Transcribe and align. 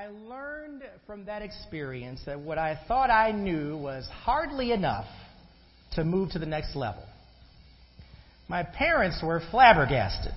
I 0.00 0.06
learned 0.06 0.82
from 1.06 1.26
that 1.26 1.42
experience 1.42 2.22
that 2.24 2.40
what 2.40 2.56
I 2.56 2.80
thought 2.88 3.10
I 3.10 3.32
knew 3.32 3.76
was 3.76 4.08
hardly 4.24 4.72
enough 4.72 5.04
to 5.92 6.04
move 6.04 6.30
to 6.30 6.38
the 6.38 6.46
next 6.46 6.74
level. 6.74 7.04
My 8.48 8.62
parents 8.62 9.20
were 9.22 9.42
flabbergasted, 9.50 10.32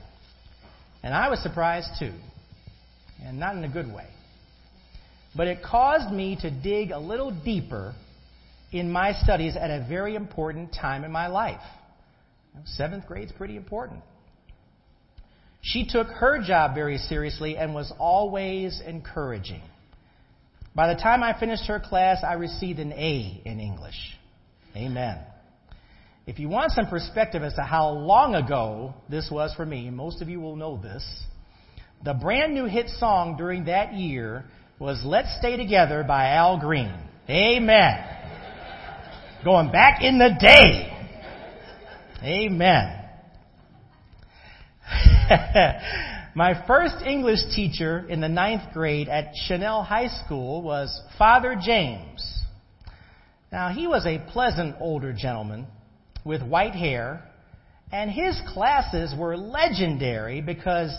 and 1.02 1.14
I 1.14 1.30
was 1.30 1.42
surprised 1.42 1.92
too, 1.98 2.12
and 3.24 3.40
not 3.40 3.56
in 3.56 3.64
a 3.64 3.70
good 3.70 3.88
way. 3.88 4.08
But 5.34 5.48
it 5.48 5.64
caused 5.64 6.14
me 6.14 6.38
to 6.42 6.52
dig 6.52 6.92
a 6.92 7.00
little 7.00 7.32
deeper 7.32 7.96
in 8.74 8.92
my 8.92 9.14
studies 9.14 9.56
at 9.56 9.70
a 9.70 9.86
very 9.88 10.16
important 10.16 10.74
time 10.74 11.06
in 11.06 11.12
my 11.14 11.28
life. 11.28 11.64
Seventh 12.66 13.08
grade 13.08 13.28
is 13.30 13.32
pretty 13.32 13.56
important. 13.56 14.02
She 15.66 15.86
took 15.88 16.08
her 16.08 16.42
job 16.44 16.76
very 16.76 16.98
seriously 16.98 17.56
and 17.56 17.74
was 17.74 17.92
always 17.98 18.82
encouraging. 18.86 19.62
By 20.76 20.94
the 20.94 21.00
time 21.00 21.24
I 21.24 21.40
finished 21.40 21.68
her 21.68 21.80
class, 21.80 22.22
I 22.22 22.34
received 22.34 22.80
an 22.80 22.92
A 22.92 23.42
in 23.46 23.62
English. 23.62 23.96
Amen. 24.76 25.20
If 26.28 26.38
you 26.40 26.50
want 26.50 26.74
some 26.74 26.88
perspective 26.88 27.44
as 27.44 27.54
to 27.54 27.62
how 27.62 27.92
long 27.92 28.36
ago 28.36 28.94
this 29.10 29.30
was 29.32 29.54
for 29.54 29.66
me, 29.66 29.90
most 29.90 30.22
of 30.22 30.28
you 30.28 30.42
will 30.42 30.58
know 30.58 30.78
this. 30.82 31.06
The 32.04 32.14
brand 32.14 32.54
new 32.54 32.66
hit 32.66 32.90
song 32.90 33.38
during 33.38 33.66
that 33.66 33.94
year 33.94 34.44
was 34.80 35.02
Let's 35.06 35.34
Stay 35.40 35.56
Together 35.56 36.04
by 36.06 36.32
Al 36.32 36.60
Green. 36.60 36.94
Amen. 37.30 38.04
Going 39.46 39.72
back 39.72 40.02
in 40.02 40.20
the 40.20 40.36
day. 40.38 40.90
Amen. 42.22 43.03
My 46.36 46.66
first 46.66 46.96
English 47.06 47.40
teacher 47.56 48.06
in 48.10 48.20
the 48.22 48.30
ninth 48.30 48.74
grade 48.74 49.08
at 49.08 49.36
Chanel 49.48 49.84
High 49.84 50.08
School 50.26 50.62
was 50.62 51.02
Father 51.18 51.56
James. 51.62 52.40
Now, 53.52 53.70
he 53.70 53.86
was 53.86 54.06
a 54.06 54.18
pleasant 54.32 54.78
older 54.80 55.14
gentleman 55.14 55.68
with 56.26 56.42
white 56.42 56.74
hair, 56.74 57.24
and 57.92 58.10
his 58.10 58.40
classes 58.48 59.14
were 59.16 59.38
legendary 59.38 60.42
because 60.42 60.92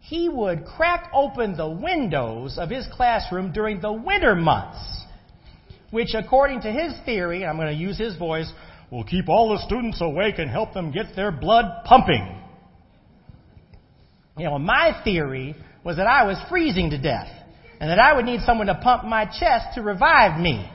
he 0.00 0.28
would 0.28 0.66
crack 0.66 1.10
open 1.14 1.56
the 1.56 1.70
windows 1.70 2.58
of 2.58 2.68
his 2.68 2.86
classroom 2.92 3.52
during 3.52 3.80
the 3.80 3.92
winter 3.92 4.34
months, 4.34 4.78
which, 5.90 6.14
according 6.14 6.60
to 6.60 6.70
his 6.70 6.92
theory, 7.06 7.42
and 7.42 7.50
I'm 7.50 7.56
going 7.56 7.74
to 7.74 7.82
use 7.82 7.98
his 7.98 8.16
voice, 8.16 8.52
will 8.90 9.04
keep 9.04 9.28
all 9.28 9.48
the 9.48 9.64
students 9.64 10.00
awake 10.02 10.38
and 10.38 10.50
help 10.50 10.74
them 10.74 10.92
get 10.92 11.16
their 11.16 11.32
blood 11.32 11.84
pumping. 11.84 12.35
You 14.36 14.44
know, 14.44 14.58
my 14.58 15.00
theory 15.02 15.56
was 15.82 15.96
that 15.96 16.06
I 16.06 16.24
was 16.24 16.36
freezing 16.48 16.90
to 16.90 16.98
death 16.98 17.28
and 17.80 17.90
that 17.90 17.98
I 17.98 18.14
would 18.14 18.24
need 18.24 18.40
someone 18.42 18.66
to 18.66 18.74
pump 18.74 19.04
my 19.04 19.24
chest 19.24 19.74
to 19.74 19.82
revive 19.82 20.40
me. 20.40 20.70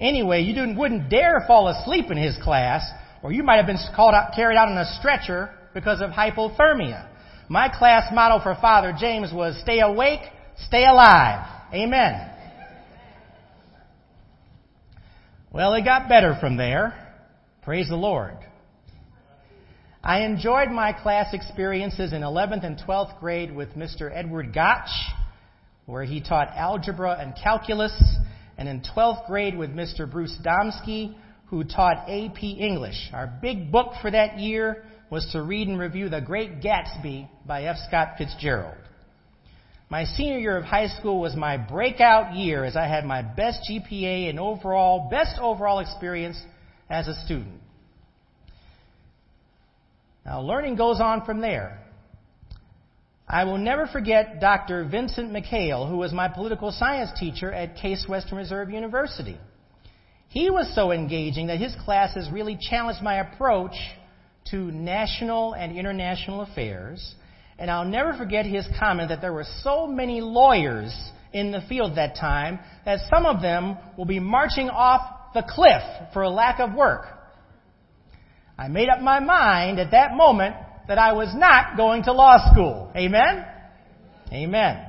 Anyway, 0.00 0.42
you 0.42 0.74
wouldn't 0.76 1.08
dare 1.08 1.44
fall 1.46 1.68
asleep 1.68 2.10
in 2.10 2.16
his 2.16 2.36
class, 2.42 2.82
or 3.22 3.32
you 3.32 3.42
might 3.44 3.56
have 3.56 3.66
been 3.66 3.78
called 3.94 4.14
out, 4.14 4.32
carried 4.34 4.56
out 4.56 4.68
on 4.68 4.76
a 4.76 4.98
stretcher 4.98 5.50
because 5.74 6.00
of 6.00 6.10
hypothermia. 6.10 7.08
My 7.48 7.68
class 7.68 8.12
motto 8.12 8.42
for 8.42 8.60
Father 8.60 8.94
James 8.98 9.32
was 9.32 9.60
stay 9.62 9.80
awake, 9.80 10.20
stay 10.66 10.84
alive. 10.84 11.46
Amen. 11.72 12.30
Well, 15.52 15.74
it 15.74 15.84
got 15.84 16.08
better 16.08 16.36
from 16.40 16.56
there. 16.56 16.94
Praise 17.62 17.88
the 17.88 17.96
Lord. 17.96 18.38
I 20.04 20.22
enjoyed 20.22 20.70
my 20.70 20.92
class 20.92 21.32
experiences 21.32 22.12
in 22.12 22.22
11th 22.22 22.64
and 22.64 22.76
12th 22.76 23.20
grade 23.20 23.54
with 23.54 23.76
Mr. 23.76 24.10
Edward 24.12 24.52
Gotch, 24.52 24.90
where 25.86 26.02
he 26.02 26.20
taught 26.20 26.48
algebra 26.56 27.16
and 27.20 27.34
calculus, 27.40 27.96
and 28.58 28.68
in 28.68 28.82
12th 28.96 29.28
grade 29.28 29.56
with 29.56 29.70
Mr. 29.70 30.10
Bruce 30.10 30.36
Domsky, 30.44 31.14
who 31.46 31.62
taught 31.62 32.08
AP 32.08 32.42
English. 32.42 33.10
Our 33.12 33.32
big 33.40 33.70
book 33.70 33.92
for 34.02 34.10
that 34.10 34.40
year 34.40 34.82
was 35.08 35.28
to 35.32 35.42
read 35.42 35.68
and 35.68 35.78
review 35.78 36.08
The 36.08 36.20
Great 36.20 36.60
Gatsby 36.60 37.28
by 37.46 37.64
F. 37.64 37.76
Scott 37.86 38.14
Fitzgerald. 38.18 38.74
My 39.88 40.04
senior 40.04 40.38
year 40.38 40.56
of 40.56 40.64
high 40.64 40.88
school 40.88 41.20
was 41.20 41.36
my 41.36 41.58
breakout 41.58 42.34
year 42.34 42.64
as 42.64 42.74
I 42.74 42.88
had 42.88 43.04
my 43.04 43.22
best 43.22 43.60
GPA 43.70 44.30
and 44.30 44.40
overall, 44.40 45.08
best 45.10 45.38
overall 45.40 45.78
experience 45.78 46.40
as 46.90 47.06
a 47.06 47.14
student. 47.24 47.61
Now, 50.24 50.40
learning 50.40 50.76
goes 50.76 51.00
on 51.00 51.24
from 51.24 51.40
there. 51.40 51.78
I 53.28 53.44
will 53.44 53.58
never 53.58 53.86
forget 53.86 54.40
Dr. 54.40 54.84
Vincent 54.84 55.32
McHale, 55.32 55.88
who 55.88 55.96
was 55.96 56.12
my 56.12 56.28
political 56.28 56.70
science 56.70 57.10
teacher 57.18 57.52
at 57.52 57.76
Case 57.76 58.06
Western 58.08 58.38
Reserve 58.38 58.70
University. 58.70 59.38
He 60.28 60.50
was 60.50 60.72
so 60.74 60.92
engaging 60.92 61.48
that 61.48 61.58
his 61.58 61.74
classes 61.84 62.28
really 62.30 62.58
challenged 62.60 63.02
my 63.02 63.20
approach 63.20 63.74
to 64.50 64.56
national 64.56 65.54
and 65.54 65.76
international 65.76 66.42
affairs. 66.42 67.14
And 67.58 67.70
I'll 67.70 67.84
never 67.84 68.14
forget 68.14 68.46
his 68.46 68.66
comment 68.78 69.08
that 69.08 69.20
there 69.20 69.32
were 69.32 69.46
so 69.62 69.86
many 69.86 70.20
lawyers 70.20 70.94
in 71.32 71.52
the 71.52 71.62
field 71.68 71.96
that 71.96 72.16
time 72.16 72.58
that 72.84 73.00
some 73.10 73.26
of 73.26 73.42
them 73.42 73.76
will 73.96 74.04
be 74.04 74.20
marching 74.20 74.68
off 74.68 75.00
the 75.34 75.44
cliff 75.48 75.82
for 76.12 76.22
a 76.22 76.30
lack 76.30 76.60
of 76.60 76.74
work. 76.74 77.06
I 78.58 78.68
made 78.68 78.88
up 78.88 79.00
my 79.00 79.20
mind 79.20 79.78
at 79.78 79.92
that 79.92 80.14
moment 80.14 80.54
that 80.88 80.98
I 80.98 81.12
was 81.12 81.34
not 81.34 81.76
going 81.76 82.04
to 82.04 82.12
law 82.12 82.50
school. 82.52 82.92
Amen? 82.96 83.44
Amen. 84.32 84.86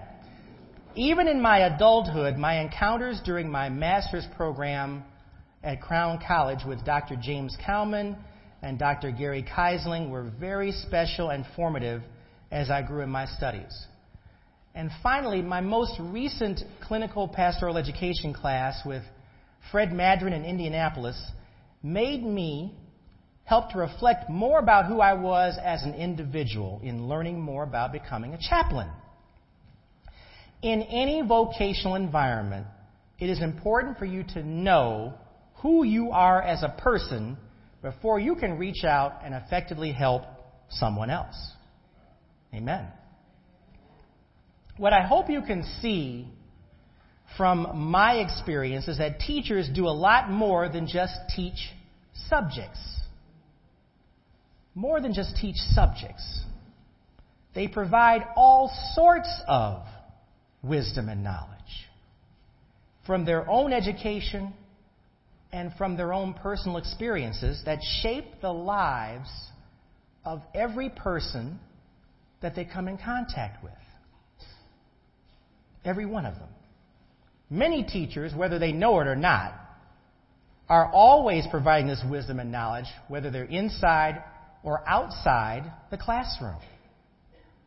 Even 0.96 1.28
in 1.28 1.42
my 1.42 1.60
adulthood, 1.60 2.38
my 2.38 2.62
encounters 2.62 3.20
during 3.26 3.50
my 3.50 3.70
master's 3.70 4.28
program 4.36 5.04
at 5.64 5.82
Crown 5.82 6.20
College 6.26 6.60
with 6.68 6.86
Dr. 6.86 7.16
James 7.16 7.58
Cowman 7.66 8.18
and 8.62 8.78
Dr. 8.78 9.12
Gary 9.12 9.44
Keisling 9.44 10.10
were 10.10 10.32
very 10.40 10.72
special 10.72 11.30
and 11.30 11.46
formative 11.56 12.04
as 12.52 12.70
I 12.70 12.82
grew 12.82 13.02
in 13.02 13.10
my 13.10 13.26
studies. 13.26 13.88
And 14.76 14.90
finally, 15.02 15.42
my 15.42 15.62
most 15.62 15.94
recent 16.00 16.62
clinical 16.82 17.28
pastoral 17.28 17.78
education 17.78 18.34
class 18.34 18.82
with 18.86 19.04
Fred 19.72 19.90
Madron 19.90 20.34
in 20.34 20.46
Indianapolis 20.46 21.22
made 21.82 22.24
me 22.24 22.74
helped 23.46 23.74
to 23.74 23.78
reflect 23.78 24.30
more 24.30 24.60
about 24.60 24.86
who 24.86 25.02
I 25.02 25.14
was 25.14 25.58
as 25.62 25.84
an 25.84 25.94
individual 25.96 26.80
in 26.84 27.08
learning 27.08 27.42
more 27.42 27.64
about 27.64 27.92
becoming 27.92 28.34
a 28.34 28.38
chaplain. 28.38 28.90
In 30.62 30.82
any 30.82 31.22
vocational 31.22 31.96
environment, 31.96 32.68
it 33.20 33.30
is 33.30 33.42
important 33.42 33.98
for 33.98 34.06
you 34.06 34.24
to 34.34 34.44
know 34.44 35.14
who 35.56 35.84
you 35.84 36.12
are 36.12 36.42
as 36.42 36.64
a 36.64 36.70
person 36.82 37.38
before 37.82 38.20
you 38.20 38.36
can 38.36 38.58
reach 38.58 38.86
out 38.86 39.20
and 39.24 39.34
effectively 39.34 39.92
help 39.92 40.24
someone 40.70 41.10
else. 41.10 41.36
Amen. 42.54 42.88
What 44.78 44.94
I 44.94 45.06
hope 45.06 45.30
you 45.30 45.42
can 45.42 45.64
see 45.82 46.28
from 47.38 47.90
my 47.92 48.16
experience 48.16 48.88
is 48.88 49.00
that 49.00 49.20
teachers 49.20 49.70
do 49.74 49.88
a 49.88 49.92
lot 49.92 50.30
more 50.30 50.70
than 50.70 50.88
just 50.88 51.14
teach 51.36 51.72
subjects 52.30 52.80
more 54.76 55.00
than 55.02 55.14
just 55.14 55.36
teach 55.36 55.56
subjects. 55.56 56.42
They 57.54 57.68
provide 57.68 58.26
all 58.36 58.72
sorts 58.96 59.30
of 59.48 59.84
wisdom 60.64 61.10
and 61.10 61.24
knowledge 61.24 61.50
from 63.06 63.26
their 63.26 63.50
own 63.50 63.74
education 63.74 64.54
and 65.52 65.72
from 65.78 65.98
their 65.98 66.14
own 66.14 66.34
personal 66.34 66.78
experiences 66.78 67.62
that 67.66 67.80
shape 68.02 68.26
the 68.42 68.52
lives 68.52 69.30
of 70.26 70.42
every 70.56 70.90
person 70.90 71.60
that 72.42 72.56
they 72.56 72.66
come 72.66 72.88
in 72.88 72.98
contact 72.98 73.64
with. 73.64 73.74
Every 75.86 76.06
one 76.06 76.26
of 76.26 76.36
them. 76.36 76.50
Many 77.50 77.84
teachers, 77.84 78.34
whether 78.34 78.58
they 78.58 78.72
know 78.72 79.00
it 79.02 79.08
or 79.08 79.16
not, 79.16 79.54
are 80.70 80.90
always 80.92 81.46
providing 81.52 81.88
this 81.88 82.04
wisdom 82.10 82.40
and 82.40 82.52
knowledge, 82.52 82.86
whether 83.10 83.30
they're 83.30 83.44
inside 83.44 84.24
or 84.64 84.88
outside 84.88 85.72
the 85.92 85.98
classroom 85.98 86.60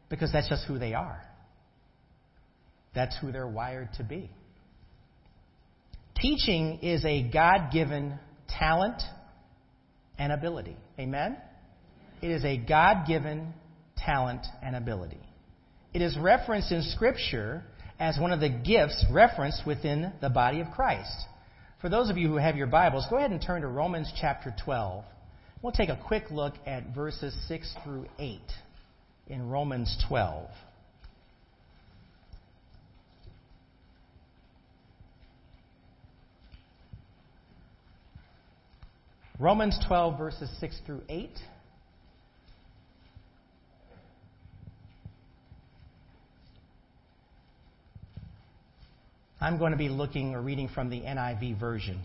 because 0.08 0.32
that's 0.32 0.48
just 0.48 0.66
who 0.66 0.78
they 0.78 0.94
are. 0.94 1.20
That's 2.94 3.16
who 3.20 3.30
they're 3.32 3.46
wired 3.46 3.90
to 3.98 4.04
be. 4.04 4.30
Teaching 6.20 6.78
is 6.82 7.04
a 7.04 7.22
God 7.22 7.70
given 7.72 8.18
talent 8.48 9.02
and 10.18 10.32
ability. 10.32 10.76
Amen? 10.98 11.36
It 12.22 12.30
is 12.30 12.44
a 12.44 12.56
God 12.56 13.06
given 13.06 13.52
talent 13.98 14.46
and 14.62 14.74
ability. 14.74 15.20
It 15.92 16.00
is 16.00 16.16
referenced 16.18 16.72
in 16.72 16.82
Scripture 16.82 17.64
as 17.98 18.18
one 18.18 18.32
of 18.32 18.40
the 18.40 18.48
gifts 18.48 19.04
referenced 19.10 19.66
within 19.66 20.12
the 20.20 20.30
body 20.30 20.60
of 20.60 20.68
Christ. 20.70 21.16
For 21.80 21.90
those 21.90 22.08
of 22.08 22.16
you 22.16 22.28
who 22.28 22.36
have 22.36 22.56
your 22.56 22.66
Bibles, 22.66 23.06
go 23.10 23.16
ahead 23.16 23.30
and 23.30 23.42
turn 23.42 23.60
to 23.60 23.68
Romans 23.68 24.10
chapter 24.18 24.54
12. 24.64 25.04
We'll 25.66 25.72
take 25.72 25.88
a 25.88 25.98
quick 26.06 26.30
look 26.30 26.54
at 26.64 26.94
verses 26.94 27.36
6 27.48 27.74
through 27.82 28.06
8 28.20 28.38
in 29.26 29.50
Romans 29.50 30.00
12. 30.06 30.48
Romans 39.40 39.76
12, 39.88 40.16
verses 40.16 40.48
6 40.60 40.80
through 40.86 41.02
8. 41.08 41.30
I'm 49.40 49.58
going 49.58 49.72
to 49.72 49.76
be 49.76 49.88
looking 49.88 50.36
or 50.36 50.42
reading 50.42 50.68
from 50.68 50.90
the 50.90 51.00
NIV 51.00 51.58
version. 51.58 52.04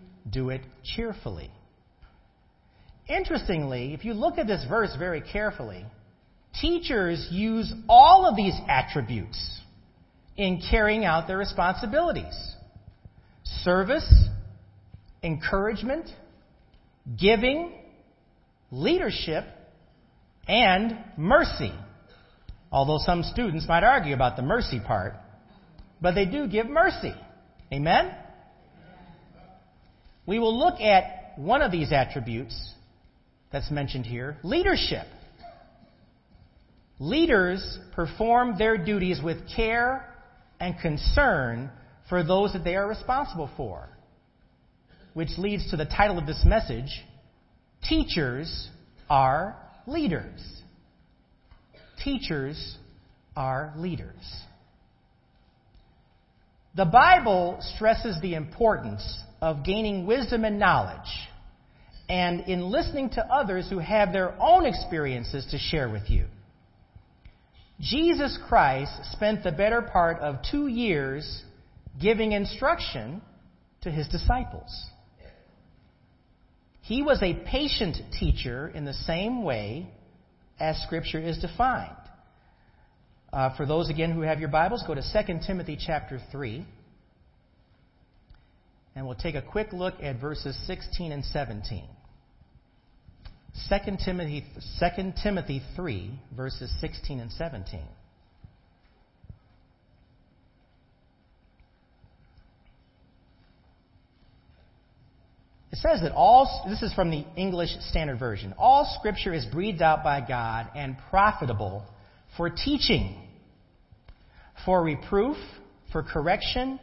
do 0.29 0.49
it 0.49 0.61
cheerfully. 0.83 1.51
Interestingly, 3.07 3.93
if 3.93 4.05
you 4.05 4.13
look 4.13 4.37
at 4.37 4.47
this 4.47 4.65
verse 4.69 4.95
very 4.97 5.21
carefully, 5.21 5.85
teachers 6.59 7.27
use 7.31 7.73
all 7.89 8.25
of 8.25 8.35
these 8.35 8.53
attributes 8.67 9.59
in 10.37 10.61
carrying 10.69 11.05
out 11.05 11.27
their 11.27 11.37
responsibilities 11.37 12.55
service, 13.63 14.09
encouragement, 15.23 16.09
giving, 17.19 17.73
leadership, 18.71 19.43
and 20.47 20.97
mercy. 21.17 21.73
Although 22.71 22.99
some 23.05 23.23
students 23.23 23.67
might 23.67 23.83
argue 23.83 24.13
about 24.13 24.37
the 24.37 24.41
mercy 24.41 24.79
part, 24.79 25.15
but 26.01 26.15
they 26.15 26.25
do 26.25 26.47
give 26.47 26.67
mercy. 26.67 27.13
Amen? 27.73 28.15
We 30.25 30.39
will 30.39 30.57
look 30.57 30.79
at 30.79 31.33
one 31.37 31.61
of 31.61 31.71
these 31.71 31.91
attributes 31.91 32.73
that's 33.51 33.71
mentioned 33.71 34.05
here 34.05 34.37
leadership. 34.43 35.07
Leaders 36.99 37.79
perform 37.95 38.57
their 38.57 38.77
duties 38.77 39.19
with 39.23 39.37
care 39.55 40.13
and 40.59 40.75
concern 40.79 41.71
for 42.09 42.23
those 42.23 42.53
that 42.53 42.63
they 42.63 42.75
are 42.75 42.87
responsible 42.87 43.49
for. 43.57 43.89
Which 45.13 45.31
leads 45.37 45.71
to 45.71 45.77
the 45.77 45.85
title 45.85 46.17
of 46.17 46.27
this 46.27 46.43
message 46.45 47.03
Teachers 47.87 48.69
are 49.09 49.57
Leaders. 49.87 50.39
Teachers 52.03 52.77
are 53.35 53.73
leaders. 53.77 54.15
The 56.75 56.85
Bible 56.85 57.57
stresses 57.75 58.17
the 58.21 58.35
importance 58.35 59.03
of 59.41 59.65
gaining 59.65 60.05
wisdom 60.05 60.45
and 60.45 60.59
knowledge 60.59 61.29
and 62.07 62.41
in 62.41 62.69
listening 62.69 63.09
to 63.09 63.25
others 63.25 63.67
who 63.69 63.79
have 63.79 64.11
their 64.11 64.35
own 64.39 64.65
experiences 64.65 65.47
to 65.51 65.57
share 65.57 65.89
with 65.89 66.09
you. 66.09 66.25
Jesus 67.79 68.37
Christ 68.47 68.91
spent 69.13 69.43
the 69.43 69.51
better 69.51 69.81
part 69.81 70.19
of 70.19 70.35
two 70.51 70.67
years 70.67 71.43
giving 71.99 72.33
instruction 72.33 73.21
to 73.81 73.89
his 73.89 74.07
disciples. 74.09 74.69
He 76.81 77.01
was 77.01 77.21
a 77.23 77.33
patient 77.33 77.97
teacher 78.19 78.67
in 78.67 78.85
the 78.85 78.93
same 78.93 79.43
way 79.43 79.87
as 80.59 80.77
Scripture 80.83 81.19
is 81.19 81.39
defined. 81.39 81.95
Uh, 83.33 83.55
for 83.55 83.65
those 83.65 83.89
again 83.89 84.11
who 84.11 84.21
have 84.21 84.39
your 84.39 84.49
Bibles, 84.49 84.83
go 84.85 84.93
to 84.93 85.01
2 85.01 85.39
Timothy 85.47 85.77
chapter 85.79 86.19
3. 86.31 86.65
And 88.95 89.05
we'll 89.05 89.15
take 89.15 89.35
a 89.35 89.41
quick 89.41 89.71
look 89.71 89.95
at 90.01 90.19
verses 90.19 90.57
16 90.67 91.11
and 91.11 91.23
17. 91.23 91.85
2 93.69 93.97
Timothy, 94.03 94.45
2 94.79 95.13
Timothy 95.21 95.61
3, 95.75 96.19
verses 96.35 96.73
16 96.79 97.19
and 97.19 97.31
17. 97.31 97.81
It 105.71 105.77
says 105.77 106.01
that 106.01 106.11
all, 106.13 106.65
this 106.69 106.81
is 106.81 106.93
from 106.93 107.11
the 107.11 107.25
English 107.37 107.69
Standard 107.89 108.19
Version, 108.19 108.53
all 108.57 108.93
scripture 108.99 109.33
is 109.33 109.45
breathed 109.45 109.81
out 109.81 110.03
by 110.03 110.19
God 110.19 110.67
and 110.75 110.97
profitable 111.09 111.85
for 112.35 112.49
teaching, 112.49 113.15
for 114.65 114.83
reproof, 114.83 115.37
for 115.93 116.03
correction, 116.03 116.77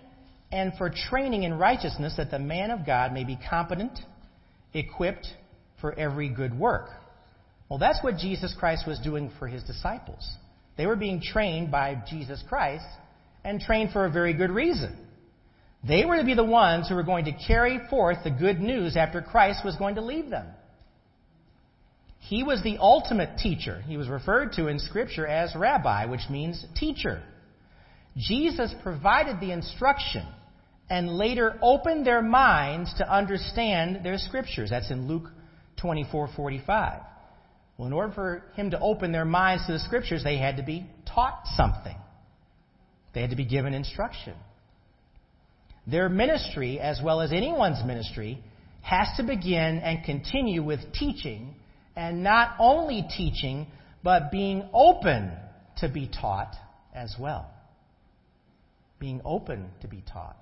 and 0.50 0.72
for 0.78 0.90
training 1.10 1.42
in 1.42 1.54
righteousness, 1.54 2.14
that 2.16 2.30
the 2.30 2.38
man 2.38 2.70
of 2.70 2.86
God 2.86 3.12
may 3.12 3.24
be 3.24 3.38
competent, 3.48 3.98
equipped 4.72 5.26
for 5.80 5.92
every 5.92 6.28
good 6.28 6.58
work. 6.58 6.88
Well, 7.68 7.78
that's 7.78 8.02
what 8.02 8.16
Jesus 8.16 8.54
Christ 8.58 8.86
was 8.86 8.98
doing 8.98 9.30
for 9.38 9.46
his 9.46 9.62
disciples. 9.62 10.26
They 10.76 10.86
were 10.86 10.96
being 10.96 11.20
trained 11.20 11.70
by 11.70 12.02
Jesus 12.08 12.42
Christ 12.48 12.86
and 13.44 13.60
trained 13.60 13.92
for 13.92 14.06
a 14.06 14.10
very 14.10 14.32
good 14.32 14.50
reason. 14.50 14.96
They 15.86 16.04
were 16.04 16.16
to 16.16 16.24
be 16.24 16.34
the 16.34 16.44
ones 16.44 16.88
who 16.88 16.94
were 16.94 17.02
going 17.02 17.26
to 17.26 17.32
carry 17.46 17.78
forth 17.90 18.18
the 18.24 18.30
good 18.30 18.60
news 18.60 18.96
after 18.96 19.20
Christ 19.20 19.64
was 19.64 19.76
going 19.76 19.96
to 19.96 20.00
leave 20.00 20.30
them. 20.30 20.46
He 22.20 22.42
was 22.42 22.62
the 22.62 22.78
ultimate 22.78 23.38
teacher. 23.38 23.82
He 23.86 23.96
was 23.96 24.08
referred 24.08 24.52
to 24.54 24.66
in 24.66 24.78
Scripture 24.78 25.26
as 25.26 25.54
rabbi, 25.54 26.06
which 26.06 26.28
means 26.28 26.64
teacher. 26.78 27.22
Jesus 28.16 28.74
provided 28.82 29.40
the 29.40 29.52
instruction 29.52 30.26
and 30.90 31.18
later 31.18 31.58
opened 31.62 32.06
their 32.06 32.22
minds 32.22 32.92
to 32.94 33.10
understand 33.10 34.04
their 34.04 34.18
Scriptures. 34.18 34.70
That's 34.70 34.90
in 34.90 35.06
Luke 35.06 35.30
24:45. 35.76 37.04
Well, 37.76 37.86
in 37.86 37.92
order 37.92 38.12
for 38.12 38.44
him 38.54 38.70
to 38.70 38.80
open 38.80 39.12
their 39.12 39.24
minds 39.24 39.66
to 39.66 39.72
the 39.72 39.78
Scriptures, 39.78 40.24
they 40.24 40.38
had 40.38 40.56
to 40.56 40.62
be 40.62 40.86
taught 41.06 41.46
something. 41.56 41.96
They 43.12 43.20
had 43.20 43.30
to 43.30 43.36
be 43.36 43.44
given 43.44 43.74
instruction. 43.74 44.34
Their 45.86 46.08
ministry, 46.08 46.80
as 46.80 47.00
well 47.02 47.20
as 47.20 47.32
anyone's 47.32 47.82
ministry, 47.84 48.42
has 48.82 49.08
to 49.16 49.22
begin 49.22 49.78
and 49.78 50.04
continue 50.04 50.62
with 50.62 50.92
teaching, 50.92 51.54
and 51.96 52.22
not 52.22 52.56
only 52.58 53.06
teaching, 53.16 53.66
but 54.02 54.30
being 54.30 54.68
open 54.72 55.32
to 55.78 55.88
be 55.88 56.08
taught 56.08 56.54
as 56.94 57.14
well. 57.18 57.50
Being 58.98 59.20
open 59.24 59.70
to 59.80 59.88
be 59.88 60.02
taught, 60.12 60.36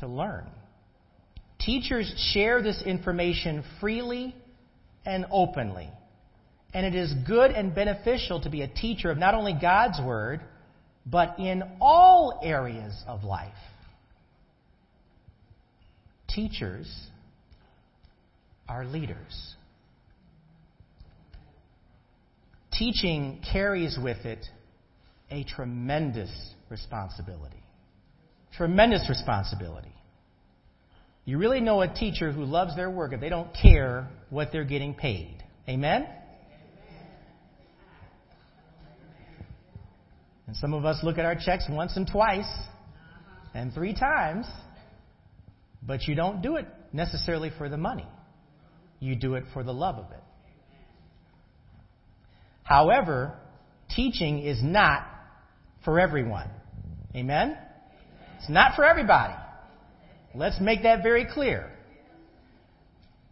to 0.00 0.06
learn. 0.06 0.46
Teachers 1.58 2.12
share 2.32 2.62
this 2.62 2.82
information 2.82 3.64
freely 3.80 4.34
and 5.04 5.26
openly. 5.30 5.88
And 6.72 6.86
it 6.86 6.94
is 6.94 7.12
good 7.26 7.50
and 7.50 7.74
beneficial 7.74 8.40
to 8.42 8.50
be 8.50 8.62
a 8.62 8.68
teacher 8.68 9.10
of 9.10 9.18
not 9.18 9.34
only 9.34 9.56
God's 9.60 10.00
Word, 10.00 10.40
but 11.04 11.38
in 11.38 11.62
all 11.80 12.40
areas 12.42 13.02
of 13.06 13.24
life 13.24 13.54
teachers 16.34 16.88
are 18.68 18.84
leaders. 18.84 19.54
Teaching 22.72 23.42
carries 23.52 23.98
with 24.02 24.24
it 24.24 24.44
a 25.30 25.44
tremendous 25.44 26.30
responsibility. 26.70 27.62
Tremendous 28.60 29.08
responsibility. 29.08 29.94
You 31.24 31.38
really 31.38 31.60
know 31.60 31.80
a 31.80 31.88
teacher 31.88 32.30
who 32.30 32.44
loves 32.44 32.76
their 32.76 32.90
work 32.90 33.14
if 33.14 33.18
they 33.18 33.30
don't 33.30 33.48
care 33.54 34.06
what 34.28 34.52
they're 34.52 34.64
getting 34.64 34.92
paid. 34.92 35.42
Amen? 35.66 36.06
And 40.46 40.54
some 40.54 40.74
of 40.74 40.84
us 40.84 40.98
look 41.02 41.16
at 41.16 41.24
our 41.24 41.36
checks 41.36 41.64
once 41.70 41.96
and 41.96 42.06
twice 42.06 42.52
and 43.54 43.72
three 43.72 43.94
times 43.94 44.44
but 45.82 46.02
you 46.02 46.14
don't 46.14 46.42
do 46.42 46.56
it 46.56 46.66
necessarily 46.92 47.50
for 47.56 47.70
the 47.70 47.78
money. 47.78 48.06
You 48.98 49.16
do 49.16 49.36
it 49.36 49.44
for 49.54 49.62
the 49.62 49.72
love 49.72 49.94
of 49.94 50.12
it. 50.12 50.22
However, 52.62 53.38
teaching 53.88 54.40
is 54.40 54.62
not 54.62 55.06
for 55.82 55.98
everyone. 55.98 56.50
Amen? 57.16 57.56
It's 58.40 58.48
not 58.48 58.74
for 58.74 58.84
everybody. 58.84 59.34
Let's 60.34 60.60
make 60.60 60.82
that 60.84 61.02
very 61.02 61.26
clear. 61.30 61.70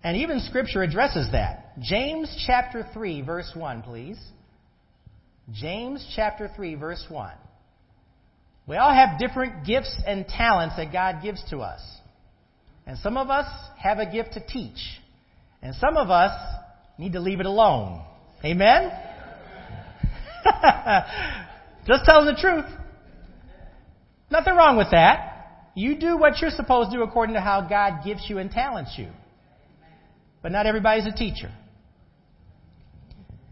And 0.05 0.19
even 0.19 0.41
Scripture 0.41 0.83
addresses 0.83 1.29
that. 1.33 1.73
James 1.81 2.45
chapter 2.47 2.87
3, 2.93 3.23
verse 3.23 3.51
1, 3.55 3.83
please. 3.83 4.19
James 5.53 6.07
chapter 6.15 6.51
3, 6.55 6.75
verse 6.75 7.05
1. 7.09 7.33
We 8.67 8.77
all 8.77 8.93
have 8.93 9.19
different 9.19 9.65
gifts 9.67 9.97
and 10.07 10.27
talents 10.27 10.77
that 10.77 10.93
God 10.93 11.23
gives 11.23 11.43
to 11.51 11.61
us. 11.61 11.81
And 12.87 12.99
some 12.99 13.17
of 13.17 13.31
us 13.31 13.47
have 13.79 13.99
a 13.99 14.11
gift 14.11 14.35
to 14.35 14.47
teach. 14.47 14.79
And 15.63 15.75
some 15.77 15.97
of 15.97 16.11
us 16.11 16.33
need 16.99 17.15
to 17.15 17.21
leave 17.21 17.41
it 17.41 17.47
alone. 17.47 18.05
Amen? 18.45 18.91
Just 21.87 22.05
telling 22.05 22.27
the 22.27 22.39
truth. 22.39 22.67
Nothing 24.31 24.55
wrong 24.55 24.77
with 24.77 24.91
that. 24.91 25.71
You 25.75 25.97
do 25.97 26.17
what 26.17 26.41
you're 26.41 26.51
supposed 26.51 26.91
to 26.91 26.97
do 26.97 27.03
according 27.03 27.35
to 27.35 27.41
how 27.41 27.63
God 27.63 28.05
gives 28.05 28.29
you 28.29 28.39
and 28.39 28.51
talents 28.51 28.95
you. 28.99 29.09
But 30.43 30.53
not 30.53 30.67
everybody's 30.67 31.07
a 31.07 31.13
teacher. 31.13 31.51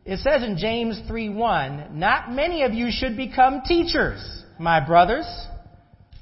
It 0.04 0.18
says 0.18 0.42
in 0.42 0.56
James 0.56 1.00
3:1, 1.08 1.98
"Not 1.98 2.30
many 2.30 2.62
of 2.62 2.74
you 2.74 2.90
should 2.90 3.16
become 3.16 3.62
teachers, 3.62 4.44
my 4.58 4.80
brothers, 4.80 5.26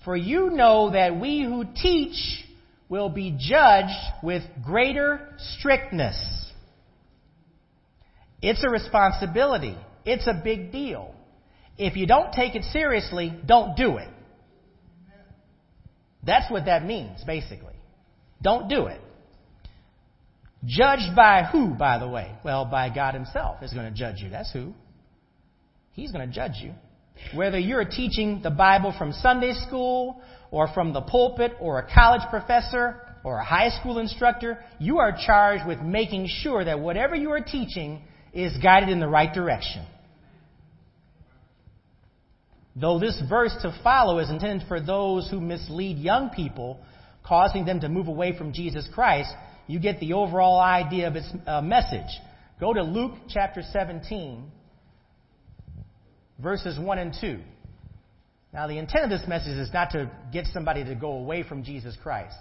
for 0.05 0.17
you 0.17 0.51
know 0.51 0.91
that 0.91 1.17
we 1.17 1.43
who 1.43 1.65
teach 1.65 2.47
will 2.89 3.11
be 3.11 3.33
judged 3.39 4.13
with 4.23 4.43
greater 4.63 5.35
strictness." 5.37 6.53
It's 8.41 8.63
a 8.63 8.71
responsibility. 8.71 9.77
It's 10.05 10.27
a 10.27 10.35
big 10.35 10.71
deal. 10.71 11.15
If 11.77 11.97
you 11.97 12.07
don't 12.07 12.33
take 12.33 12.55
it 12.55 12.65
seriously, 12.65 13.31
don't 13.45 13.77
do 13.77 13.99
it. 13.99 14.09
That's 16.27 16.51
what 16.51 16.67
that 16.67 16.85
means, 16.85 17.23
basically. 17.25 17.75
Don't 18.43 18.69
do 18.69 18.87
it. 18.87 19.01
Judged 20.65 21.15
by 21.15 21.45
who, 21.45 21.69
by 21.75 21.99
the 21.99 22.09
way? 22.09 22.33
Well, 22.45 22.65
by 22.65 22.89
God 22.95 23.15
Himself 23.15 23.63
is 23.63 23.73
going 23.73 23.93
to 23.93 23.97
judge 23.97 24.21
you. 24.21 24.31
That's 24.31 24.53
who. 24.53 24.73
He's 25.93 26.11
going 26.11 26.27
to 26.27 26.35
judge 26.35 26.57
you. 26.57 26.73
Whether 27.35 27.59
you're 27.59 27.85
teaching 27.85 28.41
the 28.43 28.51
Bible 28.51 28.95
from 28.97 29.13
Sunday 29.13 29.53
school, 29.67 30.21
or 30.51 30.69
from 30.73 30.93
the 30.93 31.03
pulpit, 31.03 31.53
or 31.61 31.79
a 31.79 31.95
college 31.95 32.23
professor, 32.31 33.01
or 33.25 33.39
a 33.39 33.45
high 33.45 33.71
school 33.71 33.99
instructor, 33.99 34.59
you 34.79 34.99
are 34.99 35.17
charged 35.27 35.67
with 35.67 35.81
making 35.81 36.29
sure 36.29 36.65
that 36.65 36.81
whatever 36.81 37.15
you 37.15 37.31
are 37.31 37.41
teaching 37.41 38.03
is 38.33 38.57
guided 38.59 38.89
in 38.89 39.01
the 39.01 39.09
right 39.09 39.33
direction. 39.33 39.85
Though 42.77 42.99
this 42.99 43.21
verse 43.29 43.55
to 43.63 43.79
follow 43.83 44.19
is 44.19 44.31
intended 44.31 44.67
for 44.67 44.81
those 44.81 45.29
who 45.31 45.41
mislead 45.41 45.99
young 45.99 46.31
people, 46.31 46.81
causing 47.25 47.65
them 47.65 47.81
to 47.81 47.89
move 47.89 48.09
away 48.09 48.37
from 48.37 48.53
Jesus 48.53 48.89
Christ, 48.93 49.33
you 49.67 49.79
get 49.79 50.01
the 50.01 50.15
overall 50.15 50.59
idea 50.59 51.09
of 51.09 51.17
its 51.17 51.29
uh, 51.47 51.61
message. 51.63 52.11
Go 52.61 52.73
to 52.73 52.83
Luke 52.83 53.13
chapter 53.29 53.63
17, 53.63 54.51
verses 56.39 56.79
1 56.79 56.99
and 56.99 57.15
2. 57.21 57.41
Now, 58.53 58.67
the 58.67 58.79
intent 58.79 59.05
of 59.05 59.11
this 59.11 59.27
message 59.29 59.57
is 59.57 59.73
not 59.73 59.91
to 59.91 60.11
get 60.33 60.47
somebody 60.47 60.85
to 60.85 60.95
go 60.95 61.13
away 61.13 61.43
from 61.43 61.65
Jesus 61.65 61.97
Christ. 62.03 62.37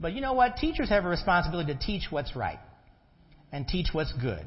But 0.00 0.12
you 0.12 0.20
know 0.20 0.32
what? 0.32 0.56
Teachers 0.56 0.88
have 0.88 1.04
a 1.04 1.08
responsibility 1.08 1.72
to 1.72 1.78
teach 1.78 2.04
what's 2.10 2.34
right, 2.34 2.58
and 3.52 3.66
teach 3.66 3.88
what's 3.92 4.12
good, 4.14 4.44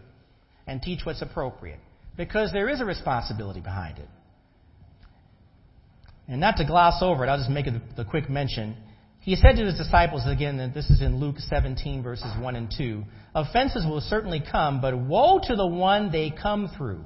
and 0.65 0.81
teach 0.81 1.01
what's 1.05 1.21
appropriate. 1.21 1.79
Because 2.17 2.51
there 2.51 2.67
is 2.67 2.81
a 2.81 2.85
responsibility 2.85 3.61
behind 3.61 3.99
it. 3.99 4.09
And 6.27 6.41
not 6.41 6.57
to 6.57 6.65
gloss 6.65 7.01
over 7.01 7.23
it, 7.25 7.29
I'll 7.29 7.37
just 7.37 7.49
make 7.49 7.65
the 7.65 8.05
quick 8.05 8.29
mention. 8.29 8.75
He 9.21 9.35
said 9.35 9.55
to 9.55 9.65
his 9.65 9.75
disciples, 9.75 10.23
again, 10.25 10.57
that 10.57 10.73
this 10.73 10.89
is 10.89 11.01
in 11.01 11.19
Luke 11.19 11.37
17, 11.39 12.03
verses 12.03 12.31
1 12.39 12.55
and 12.55 12.73
2 12.75 13.03
Offenses 13.35 13.85
will 13.85 14.01
certainly 14.01 14.41
come, 14.51 14.81
but 14.81 14.97
woe 14.97 15.39
to 15.43 15.55
the 15.55 15.67
one 15.67 16.11
they 16.11 16.31
come 16.31 16.69
through. 16.77 17.03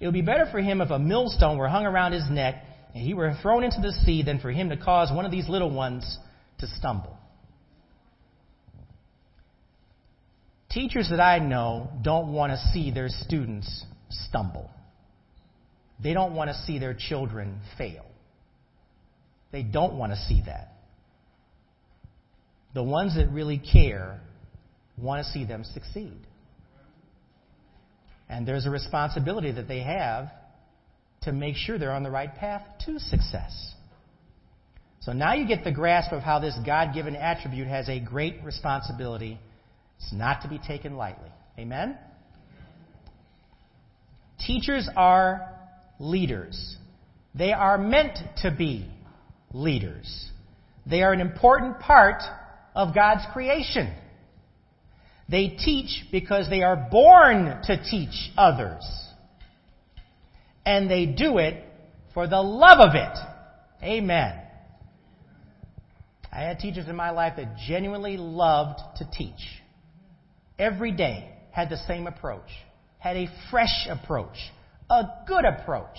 It 0.00 0.06
would 0.06 0.14
be 0.14 0.22
better 0.22 0.46
for 0.50 0.60
him 0.60 0.80
if 0.80 0.90
a 0.90 0.98
millstone 0.98 1.58
were 1.58 1.68
hung 1.68 1.84
around 1.84 2.12
his 2.12 2.28
neck 2.30 2.64
and 2.94 3.04
he 3.04 3.14
were 3.14 3.36
thrown 3.42 3.62
into 3.62 3.80
the 3.80 3.92
sea 4.04 4.22
than 4.22 4.40
for 4.40 4.50
him 4.50 4.70
to 4.70 4.76
cause 4.76 5.14
one 5.14 5.24
of 5.24 5.30
these 5.30 5.48
little 5.48 5.70
ones 5.70 6.18
to 6.58 6.66
stumble. 6.66 7.16
Teachers 10.70 11.08
that 11.10 11.20
I 11.20 11.38
know 11.38 11.90
don't 12.02 12.32
want 12.32 12.52
to 12.52 12.58
see 12.72 12.90
their 12.90 13.08
students 13.08 13.84
stumble. 14.08 14.70
They 16.02 16.14
don't 16.14 16.34
want 16.34 16.48
to 16.48 16.54
see 16.64 16.78
their 16.78 16.94
children 16.94 17.60
fail. 17.76 18.09
They 19.52 19.62
don't 19.62 19.94
want 19.96 20.12
to 20.12 20.18
see 20.18 20.42
that. 20.46 20.72
The 22.74 22.82
ones 22.82 23.16
that 23.16 23.30
really 23.30 23.58
care 23.58 24.20
want 24.96 25.24
to 25.24 25.32
see 25.32 25.44
them 25.44 25.64
succeed. 25.64 26.18
And 28.28 28.46
there's 28.46 28.66
a 28.66 28.70
responsibility 28.70 29.50
that 29.52 29.66
they 29.66 29.80
have 29.80 30.28
to 31.22 31.32
make 31.32 31.56
sure 31.56 31.78
they're 31.78 31.92
on 31.92 32.04
the 32.04 32.10
right 32.10 32.32
path 32.34 32.62
to 32.86 32.98
success. 33.00 33.74
So 35.00 35.12
now 35.12 35.34
you 35.34 35.48
get 35.48 35.64
the 35.64 35.72
grasp 35.72 36.12
of 36.12 36.22
how 36.22 36.38
this 36.38 36.56
God 36.64 36.94
given 36.94 37.16
attribute 37.16 37.66
has 37.66 37.88
a 37.88 37.98
great 37.98 38.44
responsibility. 38.44 39.38
It's 39.98 40.12
not 40.12 40.42
to 40.42 40.48
be 40.48 40.58
taken 40.58 40.96
lightly. 40.96 41.30
Amen? 41.58 41.98
Teachers 44.46 44.88
are 44.96 45.50
leaders. 45.98 46.76
They 47.34 47.52
are 47.52 47.78
meant 47.78 48.18
to 48.38 48.50
be 48.50 48.88
leaders. 49.52 50.28
They 50.86 51.02
are 51.02 51.12
an 51.12 51.20
important 51.20 51.80
part 51.80 52.22
of 52.74 52.94
God's 52.94 53.22
creation. 53.32 53.92
They 55.28 55.48
teach 55.48 56.06
because 56.10 56.48
they 56.50 56.62
are 56.62 56.88
born 56.90 57.60
to 57.64 57.82
teach 57.82 58.32
others. 58.36 58.84
And 60.66 60.90
they 60.90 61.06
do 61.06 61.38
it 61.38 61.64
for 62.14 62.26
the 62.26 62.40
love 62.40 62.78
of 62.80 62.94
it. 62.94 63.18
Amen. 63.82 64.40
I 66.32 66.42
had 66.42 66.58
teachers 66.58 66.88
in 66.88 66.96
my 66.96 67.10
life 67.10 67.34
that 67.36 67.56
genuinely 67.66 68.16
loved 68.16 68.80
to 68.98 69.08
teach. 69.10 69.40
Every 70.58 70.92
day 70.92 71.30
had 71.50 71.70
the 71.70 71.76
same 71.88 72.06
approach, 72.06 72.48
had 72.98 73.16
a 73.16 73.28
fresh 73.50 73.88
approach, 73.88 74.36
a 74.88 75.02
good 75.26 75.44
approach. 75.44 75.96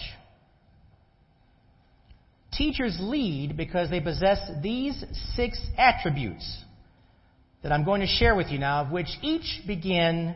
Teachers 2.51 2.98
lead 3.00 3.55
because 3.55 3.89
they 3.89 4.01
possess 4.01 4.39
these 4.62 5.03
six 5.36 5.60
attributes 5.77 6.63
that 7.63 7.72
I'm 7.72 7.86
going 7.86 8.01
to 8.01 8.08
share 8.08 8.36
with 8.36 8.48
you 8.48 8.60
now, 8.60 8.81
of 8.81 8.91
which 8.91 9.08
each 9.22 9.62
begin 9.65 10.36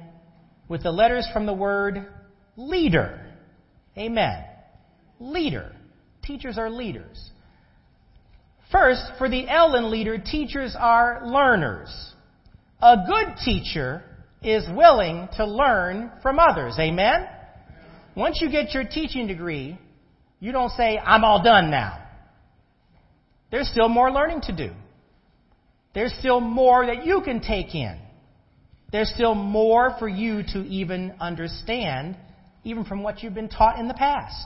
with 0.69 0.83
the 0.83 0.91
letters 0.91 1.27
from 1.33 1.45
the 1.45 1.53
word 1.53 2.07
leader. 2.55 3.21
Amen. 3.97 4.43
Leader. 5.19 5.75
Teachers 6.23 6.57
are 6.57 6.69
leaders. 6.69 7.31
First, 8.71 9.03
for 9.17 9.29
the 9.29 9.47
L 9.47 9.75
in 9.75 9.91
leader, 9.91 10.17
teachers 10.17 10.75
are 10.77 11.21
learners. 11.25 12.13
A 12.81 12.97
good 13.07 13.35
teacher 13.43 14.03
is 14.41 14.63
willing 14.75 15.27
to 15.37 15.45
learn 15.45 16.11
from 16.21 16.39
others. 16.39 16.75
Amen? 16.79 17.27
Once 18.15 18.39
you 18.41 18.49
get 18.49 18.73
your 18.73 18.85
teaching 18.85 19.27
degree, 19.27 19.77
you 20.39 20.51
don't 20.51 20.71
say, 20.71 20.97
I'm 20.97 21.23
all 21.23 21.43
done 21.43 21.69
now. 21.69 22.04
There's 23.55 23.69
still 23.69 23.87
more 23.87 24.11
learning 24.11 24.41
to 24.47 24.51
do. 24.53 24.73
There's 25.93 26.13
still 26.19 26.41
more 26.41 26.87
that 26.87 27.05
you 27.05 27.21
can 27.21 27.39
take 27.39 27.73
in. 27.73 27.97
There's 28.91 29.09
still 29.13 29.33
more 29.33 29.95
for 29.97 30.09
you 30.09 30.43
to 30.51 30.59
even 30.65 31.13
understand, 31.21 32.17
even 32.65 32.83
from 32.83 33.01
what 33.01 33.23
you've 33.23 33.33
been 33.33 33.47
taught 33.47 33.79
in 33.79 33.87
the 33.87 33.93
past. 33.93 34.45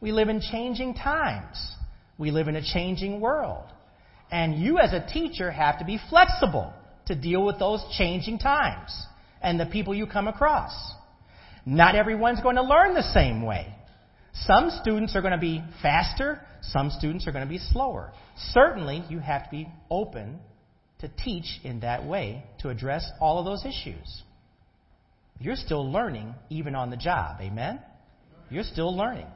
We 0.00 0.12
live 0.12 0.28
in 0.28 0.40
changing 0.40 0.94
times. 0.94 1.72
We 2.16 2.30
live 2.30 2.46
in 2.46 2.54
a 2.54 2.62
changing 2.62 3.20
world. 3.20 3.64
And 4.30 4.54
you, 4.62 4.78
as 4.78 4.92
a 4.92 5.04
teacher, 5.04 5.50
have 5.50 5.80
to 5.80 5.84
be 5.84 5.98
flexible 6.08 6.72
to 7.06 7.16
deal 7.16 7.44
with 7.44 7.58
those 7.58 7.84
changing 7.98 8.38
times 8.38 8.94
and 9.42 9.58
the 9.58 9.66
people 9.66 9.96
you 9.96 10.06
come 10.06 10.28
across. 10.28 10.72
Not 11.66 11.96
everyone's 11.96 12.40
going 12.40 12.54
to 12.54 12.62
learn 12.62 12.94
the 12.94 13.02
same 13.12 13.42
way. 13.42 13.74
Some 14.32 14.70
students 14.82 15.16
are 15.16 15.22
going 15.22 15.32
to 15.32 15.38
be 15.38 15.62
faster, 15.82 16.40
some 16.62 16.90
students 16.90 17.26
are 17.26 17.32
going 17.32 17.44
to 17.44 17.48
be 17.48 17.58
slower. 17.58 18.12
Certainly, 18.52 19.04
you 19.08 19.18
have 19.18 19.44
to 19.44 19.50
be 19.50 19.68
open 19.90 20.38
to 21.00 21.08
teach 21.08 21.60
in 21.64 21.80
that 21.80 22.04
way 22.04 22.44
to 22.60 22.68
address 22.68 23.08
all 23.20 23.38
of 23.38 23.44
those 23.44 23.64
issues. 23.64 24.22
You're 25.40 25.56
still 25.56 25.90
learning 25.90 26.34
even 26.50 26.74
on 26.74 26.90
the 26.90 26.96
job. 26.96 27.40
Amen? 27.40 27.80
You're 28.50 28.64
still 28.64 28.96
learning. 28.96 29.26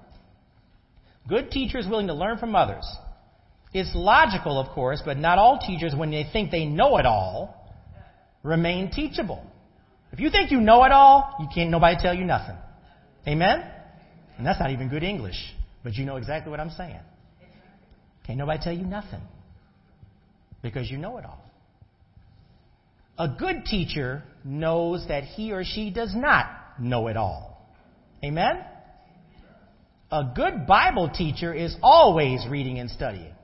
Good 1.28 1.50
teachers 1.50 1.86
willing 1.88 2.08
to 2.08 2.14
learn 2.14 2.38
from 2.38 2.56
others. 2.56 2.84
It's 3.72 3.90
logical, 3.94 4.58
of 4.60 4.70
course, 4.74 5.00
but 5.04 5.16
not 5.16 5.38
all 5.38 5.58
teachers, 5.58 5.94
when 5.96 6.10
they 6.10 6.26
think 6.30 6.50
they 6.50 6.66
know 6.66 6.98
it 6.98 7.06
all, 7.06 7.72
remain 8.42 8.90
teachable. 8.90 9.44
If 10.12 10.20
you 10.20 10.30
think 10.30 10.50
you 10.50 10.60
know 10.60 10.84
it 10.84 10.92
all, 10.92 11.36
you 11.40 11.46
can't 11.54 11.70
nobody 11.70 11.96
tell 11.98 12.14
you 12.14 12.24
nothing. 12.24 12.56
Amen? 13.26 13.64
And 14.38 14.46
that's 14.46 14.58
not 14.58 14.70
even 14.70 14.88
good 14.88 15.02
English, 15.02 15.36
but 15.82 15.94
you 15.94 16.04
know 16.04 16.16
exactly 16.16 16.50
what 16.50 16.60
I'm 16.60 16.70
saying. 16.70 17.00
Can't 18.26 18.38
nobody 18.38 18.62
tell 18.62 18.72
you 18.72 18.84
nothing 18.84 19.20
because 20.62 20.90
you 20.90 20.98
know 20.98 21.18
it 21.18 21.24
all. 21.24 21.42
A 23.18 23.28
good 23.28 23.64
teacher 23.66 24.22
knows 24.44 25.06
that 25.08 25.24
he 25.24 25.52
or 25.52 25.64
she 25.64 25.90
does 25.90 26.14
not 26.14 26.46
know 26.80 27.08
it 27.08 27.16
all. 27.16 27.68
Amen? 28.24 28.64
A 30.10 30.32
good 30.34 30.66
Bible 30.66 31.10
teacher 31.10 31.52
is 31.52 31.76
always 31.82 32.46
reading 32.48 32.78
and 32.78 32.90
studying. 32.90 33.34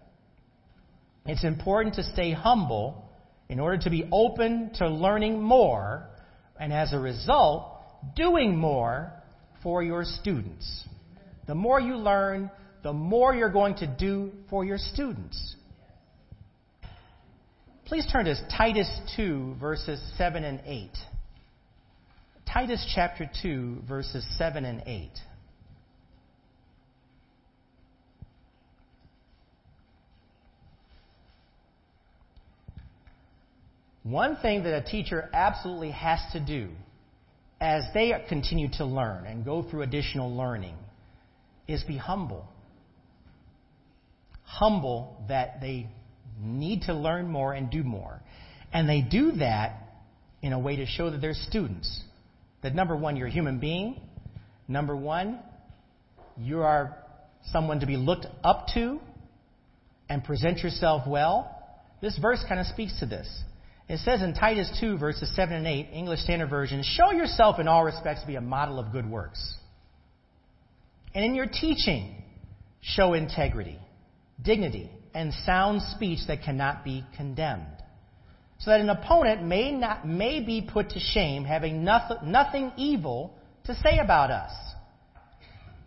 It's 1.27 1.45
important 1.45 1.97
to 1.97 2.03
stay 2.03 2.33
humble 2.33 3.05
in 3.49 3.61
order 3.61 3.79
to 3.79 3.91
be 3.91 4.09
open 4.13 4.71
to 4.75 4.89
learning 4.89 5.43
more, 5.43 6.09
and 6.59 6.73
as 6.73 6.93
a 6.93 6.99
result, 6.99 7.71
doing 8.15 8.57
more 8.57 9.13
for 9.63 9.83
your 9.83 10.05
students. 10.05 10.87
The 11.47 11.55
more 11.55 11.81
you 11.81 11.97
learn, 11.97 12.51
the 12.83 12.93
more 12.93 13.35
you're 13.35 13.51
going 13.51 13.77
to 13.77 13.87
do 13.87 14.33
for 14.51 14.65
your 14.65 14.79
students. 14.79 15.57
Please 17.87 18.07
turn 18.13 18.27
to 18.27 18.35
Titus 18.57 18.89
2, 19.17 19.57
verses 19.59 20.01
7 20.19 20.45
and 20.45 20.61
8. 20.67 20.91
Titus 22.53 22.93
chapter 22.95 23.31
2, 23.43 23.83
verses 23.89 24.27
7 24.37 24.65
and 24.65 24.83
8. 24.87 25.11
One 34.03 34.37
thing 34.37 34.63
that 34.63 34.75
a 34.75 34.83
teacher 34.83 35.29
absolutely 35.35 35.91
has 35.91 36.21
to 36.33 36.41
do 36.41 36.69
as 37.61 37.85
they 37.93 38.13
continue 38.29 38.69
to 38.73 38.85
learn 38.85 39.27
and 39.27 39.45
go 39.45 39.63
through 39.63 39.83
additional 39.83 40.35
learning 40.35 40.77
is 41.67 41.83
be 41.85 41.97
humble. 41.97 42.47
Humble 44.45 45.25
that 45.29 45.61
they 45.61 45.89
need 46.41 46.83
to 46.83 46.95
learn 46.95 47.29
more 47.29 47.53
and 47.53 47.71
do 47.71 47.83
more. 47.83 48.21
And 48.73 48.89
they 48.89 49.01
do 49.01 49.33
that 49.33 49.83
in 50.41 50.53
a 50.53 50.59
way 50.59 50.77
to 50.77 50.87
show 50.87 51.11
that 51.11 51.21
they're 51.21 51.35
students. 51.35 52.03
That 52.63 52.75
number 52.75 52.97
one, 52.97 53.17
you're 53.17 53.27
a 53.27 53.31
human 53.31 53.59
being. 53.59 54.01
Number 54.69 54.95
one, 54.97 55.41
you 56.37 56.61
are 56.61 56.97
someone 57.51 57.81
to 57.81 57.87
be 57.87 57.97
looked 57.97 58.27
up 58.45 58.69
to 58.75 59.01
and 60.09 60.23
present 60.23 60.59
yourself 60.59 61.07
well. 61.07 61.55
This 62.01 62.17
verse 62.19 62.45
kind 62.49 62.61
of 62.61 62.67
speaks 62.67 62.99
to 63.01 63.07
this. 63.07 63.29
It 63.89 64.01
says 64.01 64.23
in 64.23 64.35
Titus 64.35 64.71
2, 64.81 64.99
verses 64.99 65.35
7 65.35 65.57
and 65.57 65.67
8, 65.67 65.89
English 65.93 66.21
Standard 66.21 66.51
Version, 66.51 66.83
show 66.83 67.11
yourself 67.11 67.59
in 67.59 67.67
all 67.67 67.85
respects 67.85 68.21
to 68.21 68.27
be 68.27 68.37
a 68.37 68.41
model 68.41 68.79
of 68.79 68.93
good 68.93 69.09
works. 69.09 69.55
And 71.15 71.25
in 71.25 71.35
your 71.35 71.47
teaching, 71.47 72.23
show 72.83 73.15
integrity, 73.15 73.79
dignity, 74.43 74.91
and 75.15 75.33
sound 75.47 75.81
speech 75.83 76.21
that 76.29 76.43
cannot 76.43 76.85
be 76.85 77.03
condemned. 77.17 77.65
So 78.59 78.71
that 78.71 78.81
an 78.81 78.91
opponent 78.91 79.43
may, 79.43 79.73
not, 79.73 80.07
may 80.07 80.41
be 80.41 80.69
put 80.71 80.91
to 80.91 81.01
shame, 81.01 81.45
having 81.45 81.83
nothing, 81.83 82.19
nothing 82.25 82.73
evil 82.77 83.35
to 83.65 83.75
say 83.75 83.99
about 83.99 84.31
us. 84.31 84.53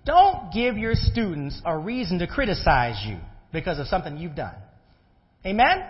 Don't 0.05 0.51
give 0.51 0.77
your 0.77 0.95
students 0.95 1.61
a 1.63 1.77
reason 1.77 2.17
to 2.19 2.27
criticize 2.27 3.05
you 3.05 3.19
because 3.53 3.77
of 3.77 3.85
something 3.87 4.17
you've 4.17 4.35
done. 4.35 4.55
Amen? 5.45 5.83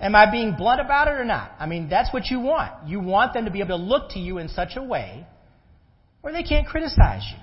Am 0.00 0.14
I 0.14 0.30
being 0.30 0.54
blunt 0.56 0.80
about 0.80 1.08
it 1.08 1.12
or 1.12 1.24
not? 1.24 1.52
I 1.58 1.66
mean, 1.66 1.88
that's 1.88 2.12
what 2.12 2.26
you 2.30 2.40
want. 2.40 2.88
You 2.88 3.00
want 3.00 3.34
them 3.34 3.44
to 3.44 3.50
be 3.50 3.60
able 3.60 3.76
to 3.78 3.84
look 3.84 4.10
to 4.10 4.18
you 4.18 4.38
in 4.38 4.48
such 4.48 4.76
a 4.76 4.82
way 4.82 5.26
where 6.22 6.32
they 6.32 6.42
can't 6.42 6.66
criticize 6.66 7.22
you. 7.30 7.38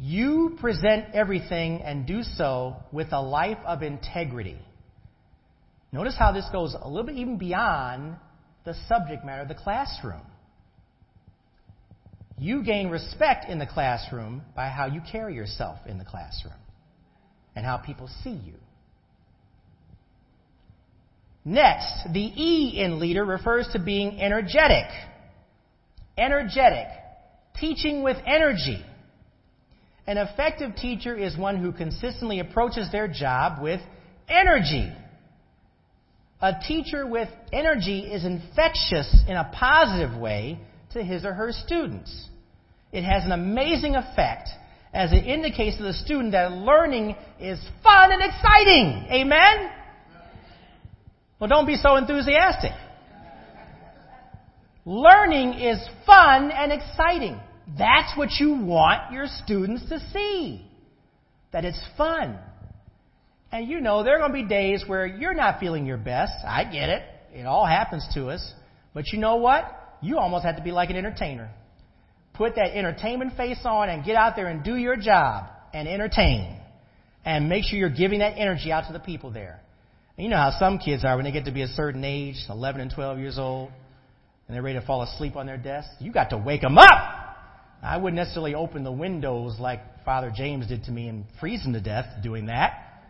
You 0.00 0.56
present 0.60 1.14
everything 1.14 1.82
and 1.82 2.06
do 2.06 2.22
so 2.22 2.76
with 2.92 3.12
a 3.12 3.20
life 3.20 3.58
of 3.66 3.82
integrity. 3.82 4.58
Notice 5.92 6.14
how 6.18 6.32
this 6.32 6.46
goes 6.50 6.74
a 6.80 6.88
little 6.88 7.04
bit 7.04 7.16
even 7.16 7.36
beyond 7.36 8.16
the 8.64 8.74
subject 8.86 9.24
matter 9.24 9.42
of 9.42 9.48
the 9.48 9.54
classroom. 9.54 10.22
You 12.38 12.62
gain 12.62 12.88
respect 12.88 13.50
in 13.50 13.58
the 13.58 13.66
classroom 13.66 14.42
by 14.54 14.68
how 14.68 14.86
you 14.86 15.00
carry 15.10 15.34
yourself 15.34 15.78
in 15.86 15.98
the 15.98 16.04
classroom 16.04 16.54
and 17.56 17.66
how 17.66 17.78
people 17.78 18.08
see 18.22 18.30
you. 18.30 18.54
Next, 21.44 22.12
the 22.12 22.20
E 22.20 22.80
in 22.82 22.98
leader 22.98 23.24
refers 23.24 23.68
to 23.72 23.78
being 23.78 24.20
energetic. 24.20 24.86
Energetic. 26.16 26.86
Teaching 27.58 28.02
with 28.02 28.16
energy. 28.26 28.84
An 30.06 30.18
effective 30.18 30.74
teacher 30.76 31.14
is 31.16 31.36
one 31.36 31.56
who 31.56 31.72
consistently 31.72 32.40
approaches 32.40 32.90
their 32.90 33.08
job 33.08 33.62
with 33.62 33.80
energy. 34.28 34.90
A 36.40 36.54
teacher 36.66 37.06
with 37.06 37.28
energy 37.52 38.00
is 38.00 38.24
infectious 38.24 39.22
in 39.26 39.36
a 39.36 39.50
positive 39.52 40.18
way 40.18 40.58
to 40.92 41.02
his 41.02 41.24
or 41.24 41.34
her 41.34 41.52
students. 41.52 42.28
It 42.92 43.02
has 43.02 43.24
an 43.24 43.32
amazing 43.32 43.96
effect 43.96 44.48
as 44.94 45.12
it 45.12 45.26
indicates 45.26 45.76
to 45.76 45.82
the 45.82 45.92
student 45.92 46.32
that 46.32 46.52
learning 46.52 47.16
is 47.38 47.58
fun 47.82 48.12
and 48.12 48.22
exciting. 48.22 49.06
Amen? 49.10 49.70
Well, 51.38 51.48
don't 51.48 51.66
be 51.66 51.76
so 51.76 51.96
enthusiastic. 51.96 52.72
Learning 54.84 55.54
is 55.54 55.78
fun 56.06 56.50
and 56.50 56.72
exciting. 56.72 57.38
That's 57.76 58.16
what 58.16 58.30
you 58.40 58.54
want 58.54 59.12
your 59.12 59.26
students 59.26 59.88
to 59.90 60.00
see. 60.12 60.64
That 61.52 61.64
it's 61.64 61.80
fun. 61.96 62.38
And 63.52 63.68
you 63.68 63.80
know, 63.80 64.02
there 64.02 64.16
are 64.16 64.18
going 64.18 64.32
to 64.32 64.48
be 64.48 64.48
days 64.48 64.84
where 64.86 65.06
you're 65.06 65.34
not 65.34 65.60
feeling 65.60 65.86
your 65.86 65.96
best. 65.96 66.32
I 66.46 66.64
get 66.64 66.88
it. 66.88 67.02
It 67.34 67.46
all 67.46 67.66
happens 67.66 68.06
to 68.14 68.28
us. 68.28 68.52
But 68.94 69.12
you 69.12 69.18
know 69.18 69.36
what? 69.36 69.64
You 70.00 70.18
almost 70.18 70.44
have 70.44 70.56
to 70.56 70.62
be 70.62 70.72
like 70.72 70.90
an 70.90 70.96
entertainer. 70.96 71.50
Put 72.34 72.56
that 72.56 72.76
entertainment 72.76 73.36
face 73.36 73.60
on 73.64 73.88
and 73.88 74.04
get 74.04 74.16
out 74.16 74.36
there 74.36 74.46
and 74.46 74.64
do 74.64 74.76
your 74.76 74.96
job 74.96 75.44
and 75.74 75.88
entertain. 75.88 76.60
And 77.24 77.48
make 77.48 77.64
sure 77.64 77.78
you're 77.78 77.90
giving 77.90 78.20
that 78.20 78.34
energy 78.38 78.72
out 78.72 78.86
to 78.86 78.92
the 78.92 79.00
people 79.00 79.30
there. 79.30 79.60
You 80.18 80.28
know 80.28 80.36
how 80.36 80.50
some 80.58 80.78
kids 80.78 81.04
are 81.04 81.14
when 81.14 81.24
they 81.24 81.30
get 81.30 81.44
to 81.44 81.52
be 81.52 81.62
a 81.62 81.68
certain 81.68 82.02
age, 82.02 82.34
11 82.48 82.80
and 82.80 82.90
12 82.90 83.20
years 83.20 83.38
old, 83.38 83.70
and 84.48 84.54
they're 84.54 84.62
ready 84.62 84.80
to 84.80 84.84
fall 84.84 85.02
asleep 85.02 85.36
on 85.36 85.46
their 85.46 85.56
desk. 85.56 85.88
You 86.00 86.10
got 86.10 86.30
to 86.30 86.38
wake 86.38 86.62
them 86.62 86.76
up. 86.76 87.36
I 87.84 87.98
wouldn't 87.98 88.16
necessarily 88.16 88.56
open 88.56 88.82
the 88.82 88.90
windows 88.90 89.58
like 89.60 89.80
Father 90.04 90.32
James 90.34 90.66
did 90.66 90.82
to 90.84 90.90
me 90.90 91.06
and 91.06 91.24
freeze 91.38 91.62
them 91.62 91.72
to 91.74 91.80
death 91.80 92.06
doing 92.20 92.46
that. 92.46 93.04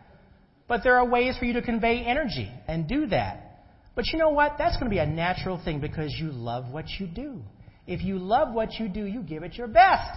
But 0.67 0.81
there 0.83 0.97
are 0.97 1.05
ways 1.05 1.35
for 1.39 1.45
you 1.45 1.53
to 1.53 1.63
convey 1.63 2.03
energy 2.05 2.47
and 2.67 2.87
do 2.87 3.07
that. 3.07 3.63
But 3.95 4.05
you 4.13 4.19
know 4.19 4.29
what? 4.29 4.57
That's 4.59 4.75
going 4.77 4.85
to 4.85 4.93
be 4.93 4.99
a 4.99 5.07
natural 5.07 5.59
thing 5.65 5.79
because 5.79 6.13
you 6.15 6.31
love 6.31 6.71
what 6.71 6.85
you 6.99 7.07
do. 7.07 7.41
If 7.87 8.03
you 8.03 8.19
love 8.19 8.53
what 8.53 8.73
you 8.73 8.87
do, 8.87 9.03
you 9.05 9.23
give 9.23 9.41
it 9.41 9.55
your 9.55 9.67
best. 9.67 10.15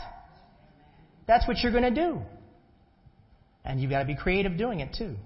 That's 1.27 1.49
what 1.49 1.57
you're 1.63 1.73
going 1.73 1.95
to 1.95 2.03
do. 2.03 2.21
And 3.65 3.81
you've 3.81 3.91
got 3.91 4.01
to 4.01 4.05
be 4.05 4.15
creative 4.15 4.59
doing 4.59 4.81
it 4.81 4.95
too. 4.99 5.17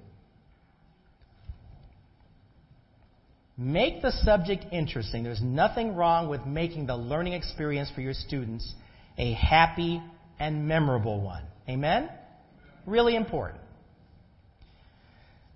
Make 3.59 4.03
the 4.03 4.13
subject 4.13 4.67
interesting. 4.71 5.23
There's 5.23 5.43
nothing 5.43 5.95
wrong 5.95 6.29
with 6.29 6.45
making 6.45 6.87
the 6.87 6.97
learning 6.97 7.33
experience 7.33 7.91
for 7.95 8.03
your 8.03 8.13
students 8.13 8.75
a 9.17 9.33
happy 9.33 10.03
and 10.39 10.69
memorable 10.69 11.21
one. 11.21 11.45
Amen? 11.69 12.11
Really 12.85 13.17
important. 13.17 13.61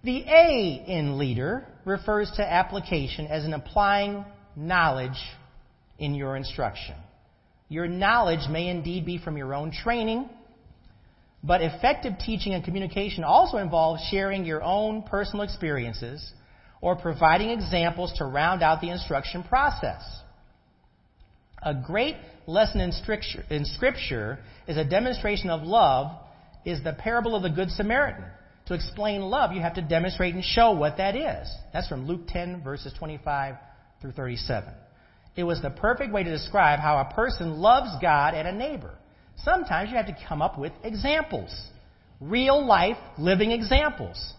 The 0.03 0.25
A 0.27 0.85
in 0.87 1.19
leader 1.19 1.67
refers 1.85 2.31
to 2.37 2.43
application 2.43 3.27
as 3.27 3.45
in 3.45 3.53
applying 3.53 4.25
knowledge 4.57 5.19
in 5.99 6.15
your 6.15 6.37
instruction. 6.37 6.95
Your 7.69 7.87
knowledge 7.87 8.49
may 8.49 8.69
indeed 8.69 9.05
be 9.05 9.19
from 9.19 9.37
your 9.37 9.53
own 9.53 9.73
training, 9.73 10.29
but 11.45 11.61
effective 11.61 12.15
teaching 12.19 12.55
and 12.55 12.65
communication 12.65 13.25
also 13.25 13.59
involves 13.59 14.03
sharing 14.11 14.47
your 14.47 14.63
own 14.63 15.03
personal 15.03 15.45
experiences 15.45 16.33
or 16.81 16.97
providing 16.97 17.51
examples 17.51 18.13
to 18.17 18.25
round 18.25 18.63
out 18.63 18.81
the 18.81 18.91
instruction 18.91 19.43
process. 19.43 20.03
A 21.63 21.75
great 21.75 22.17
lesson 22.47 22.81
in 22.81 22.93
scripture, 22.93 23.45
in 23.51 23.65
scripture 23.65 24.39
is 24.67 24.77
a 24.77 24.85
demonstration 24.85 25.51
of 25.51 25.63
love 25.63 26.17
is 26.65 26.83
the 26.83 26.93
parable 26.93 27.35
of 27.35 27.43
the 27.43 27.51
Good 27.51 27.71
Samaritan. 27.71 28.25
To 28.67 28.75
explain 28.75 29.23
love, 29.23 29.53
you 29.53 29.61
have 29.61 29.75
to 29.75 29.83
demonstrate 29.83 30.35
and 30.35 30.45
show 30.45 30.73
what 30.73 30.99
that 30.99 31.17
is. 31.17 31.51
That's 31.73 31.89
from 31.89 32.07
Luke 32.07 32.29
10, 32.29 32.63
verses 32.63 32.95
25 32.99 33.57
through 34.01 34.13
37. 34.13 34.73
It 35.37 35.45
was 35.45 35.61
the 35.61 35.71
perfect 35.71 36.13
way 36.13 36.23
to 36.23 36.31
describe 36.31 36.79
how 36.79 36.99
a 36.99 37.15
person 37.15 37.59
loves 37.59 37.91
God 38.01 38.35
and 38.35 38.47
a 38.47 38.53
neighbor. 38.53 38.95
Sometimes 39.39 39.91
you 39.91 39.97
have 39.97 40.07
to 40.07 40.17
come 40.29 40.43
up 40.43 40.59
with 40.59 40.73
examples, 40.85 41.51
real 42.21 42.65
life, 42.65 42.97
living 43.19 43.51
examples, 43.51 44.35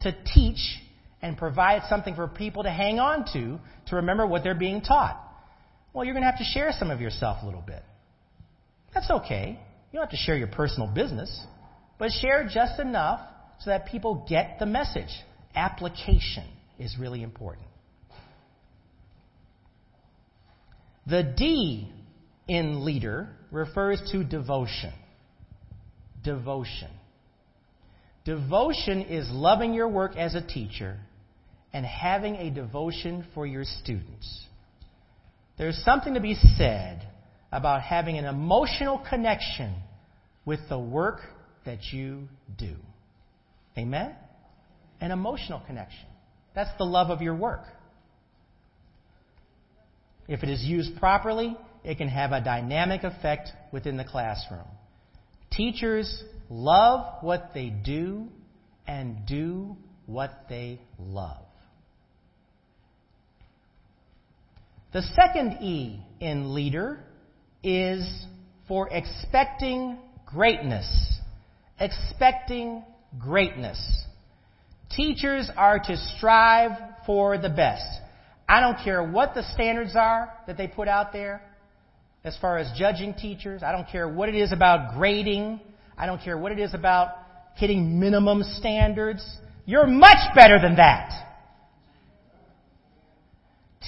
to 0.00 0.14
teach 0.34 0.80
and 1.24 1.38
provide 1.38 1.80
something 1.88 2.14
for 2.14 2.28
people 2.28 2.64
to 2.64 2.70
hang 2.70 3.00
on 3.00 3.24
to 3.32 3.58
to 3.86 3.96
remember 3.96 4.26
what 4.26 4.44
they're 4.44 4.54
being 4.54 4.82
taught. 4.82 5.18
Well, 5.94 6.04
you're 6.04 6.12
going 6.12 6.22
to 6.22 6.30
have 6.30 6.38
to 6.38 6.44
share 6.44 6.70
some 6.78 6.90
of 6.90 7.00
yourself 7.00 7.38
a 7.42 7.46
little 7.46 7.62
bit. 7.62 7.82
That's 8.92 9.10
okay. 9.10 9.58
You 9.90 9.98
don't 9.98 10.02
have 10.02 10.10
to 10.10 10.18
share 10.18 10.36
your 10.36 10.48
personal 10.48 10.86
business, 10.86 11.46
but 11.98 12.10
share 12.10 12.46
just 12.52 12.78
enough 12.78 13.20
so 13.60 13.70
that 13.70 13.86
people 13.86 14.26
get 14.28 14.58
the 14.58 14.66
message. 14.66 15.08
Application 15.54 16.44
is 16.78 16.94
really 17.00 17.22
important. 17.22 17.68
The 21.06 21.22
D 21.22 21.90
in 22.48 22.84
leader 22.84 23.30
refers 23.50 24.02
to 24.12 24.24
devotion. 24.24 24.92
Devotion. 26.22 26.90
Devotion 28.26 29.02
is 29.02 29.30
loving 29.30 29.72
your 29.72 29.88
work 29.88 30.16
as 30.16 30.34
a 30.34 30.46
teacher 30.46 30.98
and 31.74 31.84
having 31.84 32.36
a 32.36 32.50
devotion 32.50 33.26
for 33.34 33.44
your 33.44 33.64
students. 33.64 34.46
There's 35.58 35.76
something 35.84 36.14
to 36.14 36.20
be 36.20 36.36
said 36.56 37.06
about 37.50 37.82
having 37.82 38.16
an 38.16 38.24
emotional 38.24 39.04
connection 39.10 39.74
with 40.46 40.60
the 40.68 40.78
work 40.78 41.20
that 41.66 41.80
you 41.92 42.28
do. 42.56 42.76
Amen? 43.76 44.14
An 45.00 45.10
emotional 45.10 45.60
connection. 45.66 46.06
That's 46.54 46.70
the 46.78 46.84
love 46.84 47.10
of 47.10 47.20
your 47.20 47.34
work. 47.34 47.64
If 50.28 50.44
it 50.44 50.48
is 50.48 50.62
used 50.62 50.96
properly, 50.98 51.56
it 51.82 51.98
can 51.98 52.08
have 52.08 52.30
a 52.30 52.40
dynamic 52.40 53.02
effect 53.02 53.50
within 53.72 53.96
the 53.96 54.04
classroom. 54.04 54.66
Teachers 55.50 56.22
love 56.48 57.22
what 57.22 57.50
they 57.52 57.70
do 57.70 58.28
and 58.86 59.26
do 59.26 59.76
what 60.06 60.46
they 60.48 60.80
love. 61.00 61.44
The 64.94 65.02
second 65.02 65.58
E 65.60 66.00
in 66.20 66.54
leader 66.54 67.00
is 67.64 68.26
for 68.68 68.88
expecting 68.92 69.98
greatness. 70.24 70.88
Expecting 71.80 72.84
greatness. 73.18 74.04
Teachers 74.90 75.50
are 75.56 75.80
to 75.80 75.96
strive 75.96 76.70
for 77.06 77.36
the 77.38 77.48
best. 77.48 77.84
I 78.48 78.60
don't 78.60 78.78
care 78.84 79.02
what 79.02 79.34
the 79.34 79.42
standards 79.52 79.96
are 79.96 80.32
that 80.46 80.56
they 80.56 80.68
put 80.68 80.86
out 80.86 81.12
there 81.12 81.42
as 82.22 82.36
far 82.36 82.58
as 82.58 82.70
judging 82.78 83.14
teachers. 83.14 83.64
I 83.64 83.72
don't 83.72 83.88
care 83.88 84.08
what 84.08 84.28
it 84.28 84.36
is 84.36 84.52
about 84.52 84.94
grading. 84.96 85.60
I 85.98 86.06
don't 86.06 86.22
care 86.22 86.38
what 86.38 86.52
it 86.52 86.60
is 86.60 86.72
about 86.72 87.16
hitting 87.56 87.98
minimum 87.98 88.44
standards. 88.44 89.28
You're 89.66 89.88
much 89.88 90.36
better 90.36 90.60
than 90.62 90.76
that. 90.76 91.33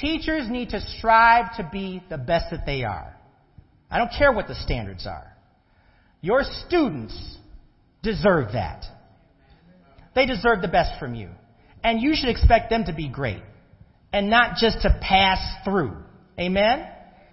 Teachers 0.01 0.49
need 0.51 0.71
to 0.71 0.81
strive 0.99 1.57
to 1.57 1.69
be 1.73 2.03
the 2.11 2.19
best 2.19 2.47
that 2.51 2.67
they 2.67 2.85
are. 2.85 3.17
I 3.91 3.99
don't 3.99 4.11
care 4.17 4.33
what 4.33 4.49
the 4.49 4.55
standards 4.55 5.07
are. 5.07 5.33
Your 6.21 6.43
students 6.67 7.37
deserve 8.03 8.53
that. 8.53 8.85
They 10.15 10.27
deserve 10.27 10.61
the 10.61 10.69
best 10.69 10.99
from 10.99 11.15
you. 11.15 11.31
And 11.83 12.01
you 12.01 12.15
should 12.15 12.29
expect 12.29 12.69
them 12.71 12.85
to 12.87 12.93
be 12.93 13.09
great 13.09 13.43
and 14.13 14.29
not 14.29 14.57
just 14.57 14.83
to 14.83 14.99
pass 15.01 15.39
through. 15.65 15.97
Amen? 16.39 16.89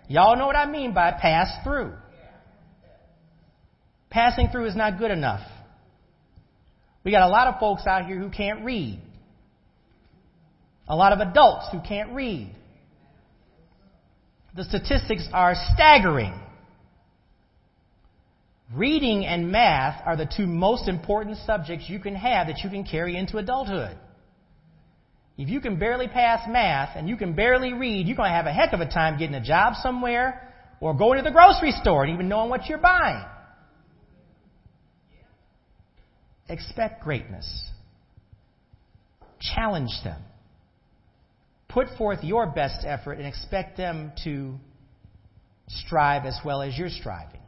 Y'all 0.07 0.37
know 0.37 0.45
what 0.45 0.55
I 0.55 0.65
mean 0.65 0.93
by 0.93 1.11
pass 1.11 1.49
through. 1.63 1.93
Passing 4.09 4.49
through 4.51 4.67
is 4.67 4.75
not 4.75 4.99
good 4.99 5.11
enough. 5.11 5.41
We 7.03 7.11
got 7.11 7.27
a 7.27 7.29
lot 7.29 7.47
of 7.47 7.59
folks 7.59 7.87
out 7.87 8.05
here 8.05 8.19
who 8.19 8.29
can't 8.29 8.63
read. 8.63 9.01
A 10.87 10.95
lot 10.95 11.13
of 11.13 11.19
adults 11.19 11.67
who 11.71 11.79
can't 11.79 12.13
read. 12.13 12.53
The 14.55 14.65
statistics 14.65 15.27
are 15.33 15.55
staggering. 15.73 16.33
Reading 18.73 19.25
and 19.25 19.51
math 19.51 20.01
are 20.05 20.17
the 20.17 20.25
two 20.25 20.47
most 20.47 20.87
important 20.87 21.37
subjects 21.45 21.89
you 21.89 21.99
can 21.99 22.15
have 22.15 22.47
that 22.47 22.59
you 22.63 22.69
can 22.69 22.83
carry 22.83 23.15
into 23.15 23.37
adulthood. 23.37 23.97
If 25.37 25.49
you 25.49 25.61
can 25.61 25.79
barely 25.79 26.07
pass 26.07 26.47
math 26.47 26.95
and 26.95 27.09
you 27.09 27.17
can 27.17 27.33
barely 27.33 27.73
read, 27.73 28.07
you're 28.07 28.15
going 28.15 28.29
to 28.29 28.35
have 28.35 28.45
a 28.45 28.53
heck 28.53 28.73
of 28.73 28.79
a 28.81 28.89
time 28.89 29.17
getting 29.17 29.35
a 29.35 29.43
job 29.43 29.73
somewhere 29.81 30.53
or 30.79 30.93
going 30.93 31.17
to 31.17 31.23
the 31.23 31.31
grocery 31.31 31.71
store 31.71 32.03
and 32.03 32.13
even 32.13 32.27
knowing 32.27 32.49
what 32.49 32.67
you're 32.67 32.77
buying. 32.77 33.25
Expect 36.49 37.03
greatness. 37.03 37.69
Challenge 39.39 39.91
them. 40.03 40.21
Put 41.73 41.87
forth 41.97 42.23
your 42.23 42.45
best 42.45 42.85
effort 42.85 43.13
and 43.13 43.25
expect 43.25 43.77
them 43.77 44.11
to 44.23 44.59
strive 45.67 46.25
as 46.25 46.39
well 46.45 46.61
as 46.61 46.77
you're 46.77 46.89
striving. 46.89 47.39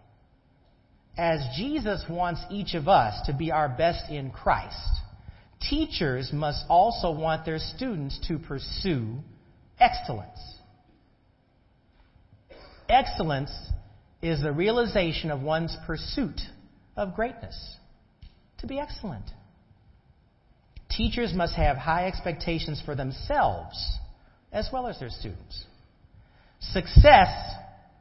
As 1.15 1.41
Jesus 1.55 2.03
wants 2.09 2.41
each 2.49 2.73
of 2.73 2.87
us 2.87 3.27
to 3.27 3.33
be 3.33 3.51
our 3.51 3.69
best 3.69 4.09
in 4.09 4.31
Christ, 4.31 4.75
teachers 5.69 6.31
must 6.33 6.65
also 6.69 7.11
want 7.11 7.45
their 7.45 7.59
students 7.59 8.19
to 8.27 8.39
pursue 8.39 9.17
excellence. 9.79 10.39
Excellence 12.89 13.51
is 14.23 14.41
the 14.41 14.51
realization 14.51 15.29
of 15.29 15.43
one's 15.43 15.77
pursuit 15.85 16.41
of 16.97 17.15
greatness. 17.15 17.77
To 18.59 18.67
be 18.67 18.79
excellent. 18.79 19.25
Teachers 20.89 21.31
must 21.31 21.55
have 21.55 21.77
high 21.77 22.07
expectations 22.07 22.81
for 22.83 22.95
themselves 22.95 23.99
as 24.55 24.69
well 24.71 24.87
as 24.87 24.97
their 24.99 25.09
students. 25.09 25.65
Success 26.59 27.27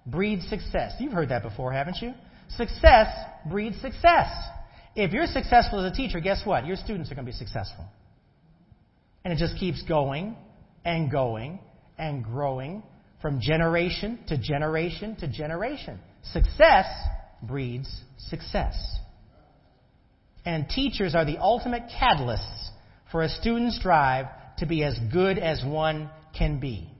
breeds 0.07 0.49
success. 0.49 0.93
You've 1.01 1.12
heard 1.12 1.31
that 1.31 1.43
before, 1.43 1.73
haven't 1.73 1.97
you? 2.01 2.14
Success 2.57 3.09
breeds 3.51 3.79
success. 3.81 4.31
If 4.95 5.12
you're 5.12 5.27
successful 5.27 5.85
as 5.85 5.93
a 5.93 5.95
teacher, 5.95 6.21
guess 6.21 6.43
what? 6.47 6.64
Your 6.64 6.77
students 6.77 7.11
are 7.11 7.17
going 7.17 7.27
to 7.27 7.33
be 7.33 7.37
successful. 7.37 7.85
And 9.25 9.33
it 9.33 9.38
just 9.38 9.59
keeps 9.59 9.83
going 9.83 10.37
and 10.85 11.11
going 11.11 11.59
and 11.99 12.23
growing 12.23 12.85
from 13.21 13.40
generation 13.40 14.21
to 14.29 14.38
generation 14.38 15.17
to 15.17 15.27
generation. 15.27 15.99
Success 16.33 16.87
breeds 17.43 17.88
success. 18.19 18.77
And 20.45 20.69
teachers 20.69 21.17
are 21.17 21.25
the 21.25 21.38
ultimate 21.38 21.85
catalysts 22.01 22.69
for 23.11 23.23
a 23.23 23.29
student's 23.29 23.81
drive 23.81 24.27
to 24.59 24.67
be 24.67 24.85
as 24.85 24.97
good 25.12 25.38
as 25.38 25.64
one 25.64 26.11
can 26.37 26.61
be. 26.61 26.90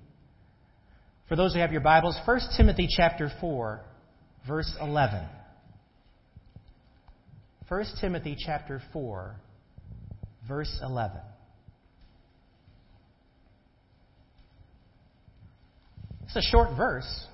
For 1.29 1.37
those 1.37 1.55
who 1.55 1.61
have 1.61 1.73
your 1.73 1.81
Bibles, 1.81 2.16
1 2.25 2.40
Timothy 2.57 2.88
chapter 2.88 3.31
4, 3.40 3.81
verse 4.47 4.73
11. 4.81 5.27
1 7.68 7.85
Timothy 8.01 8.37
chapter 8.38 8.83
4, 8.92 9.37
verse 10.47 10.79
11. 10.83 11.16
It's 16.25 16.37
a 16.37 16.42
short 16.42 16.77
verse, 16.77 17.27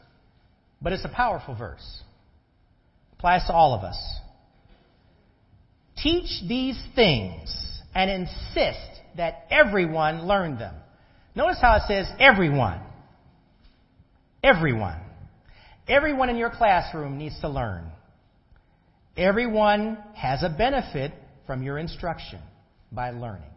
but 0.81 0.93
it's 0.93 1.05
a 1.05 1.09
powerful 1.09 1.55
verse. 1.57 2.03
Applies 3.15 3.47
to 3.47 3.53
all 3.53 3.75
of 3.75 3.83
us. 3.83 3.99
Teach 6.03 6.49
these 6.49 6.81
things 6.95 7.55
and 7.95 8.11
insist 8.11 8.79
that 9.17 9.47
everyone 9.51 10.27
learn 10.27 10.59
them. 10.59 10.75
Notice 11.35 11.59
how 11.61 11.77
it 11.77 11.83
says 11.87 12.07
everyone. 12.19 12.81
Everyone. 14.43 14.99
Everyone 15.89 16.31
in 16.31 16.37
your 16.37 16.51
classroom 16.51 17.19
needs 17.19 17.39
to 17.41 17.49
learn. 17.49 17.91
Everyone 19.17 19.99
has 20.15 20.43
a 20.43 20.49
benefit 20.49 21.13
from 21.47 21.63
your 21.63 21.79
instruction 21.79 22.41
by 22.93 23.11
learning. 23.11 23.51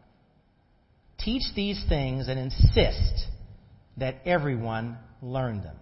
Teach 1.19 1.43
these 1.55 1.83
things 1.88 2.27
and 2.27 2.39
insist 2.39 3.27
that 3.97 4.15
everyone 4.25 4.97
learn 5.21 5.62
them. 5.62 5.77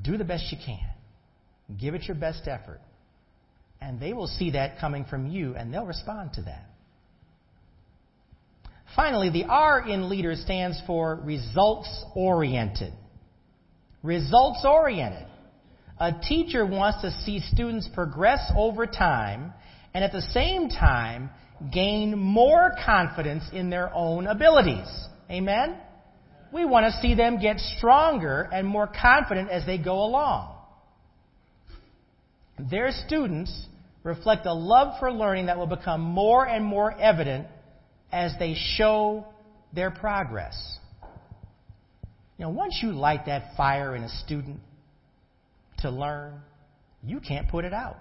Do 0.00 0.16
the 0.16 0.24
best 0.24 0.52
you 0.52 0.58
can. 0.64 1.76
Give 1.78 1.94
it 1.94 2.04
your 2.04 2.16
best 2.16 2.46
effort. 2.46 2.80
And 3.80 4.00
they 4.00 4.12
will 4.12 4.28
see 4.28 4.52
that 4.52 4.78
coming 4.78 5.04
from 5.04 5.26
you 5.26 5.54
and 5.56 5.72
they'll 5.72 5.84
respond 5.84 6.34
to 6.34 6.42
that. 6.42 6.64
Finally, 8.96 9.28
the 9.28 9.44
R 9.44 9.86
in 9.86 10.08
leader 10.08 10.34
stands 10.34 10.80
for 10.86 11.20
results 11.22 12.04
oriented. 12.14 12.94
Results 14.02 14.64
oriented. 14.64 15.26
A 16.00 16.12
teacher 16.12 16.64
wants 16.64 17.02
to 17.02 17.10
see 17.24 17.40
students 17.40 17.88
progress 17.94 18.40
over 18.56 18.86
time 18.86 19.52
and 19.92 20.02
at 20.02 20.12
the 20.12 20.22
same 20.32 20.70
time 20.70 21.28
gain 21.72 22.18
more 22.18 22.72
confidence 22.84 23.44
in 23.52 23.68
their 23.68 23.92
own 23.94 24.26
abilities. 24.26 24.88
Amen? 25.30 25.76
We 26.52 26.64
want 26.64 26.86
to 26.86 27.00
see 27.00 27.14
them 27.14 27.38
get 27.40 27.58
stronger 27.58 28.48
and 28.52 28.66
more 28.66 28.86
confident 28.86 29.50
as 29.50 29.66
they 29.66 29.78
go 29.78 30.04
along. 30.04 30.54
Their 32.58 32.90
students 33.06 33.66
reflect 34.02 34.46
a 34.46 34.54
love 34.54 34.98
for 34.98 35.12
learning 35.12 35.46
that 35.46 35.58
will 35.58 35.66
become 35.66 36.00
more 36.00 36.46
and 36.46 36.64
more 36.64 36.98
evident 36.98 37.46
as 38.16 38.32
they 38.38 38.54
show 38.54 39.26
their 39.74 39.90
progress. 39.90 40.56
You 42.38 42.46
know, 42.46 42.50
once 42.50 42.80
you 42.82 42.92
light 42.92 43.26
that 43.26 43.54
fire 43.58 43.94
in 43.94 44.02
a 44.04 44.08
student 44.08 44.60
to 45.80 45.90
learn, 45.90 46.40
you 47.04 47.20
can't 47.20 47.46
put 47.46 47.66
it 47.66 47.74
out. 47.74 47.98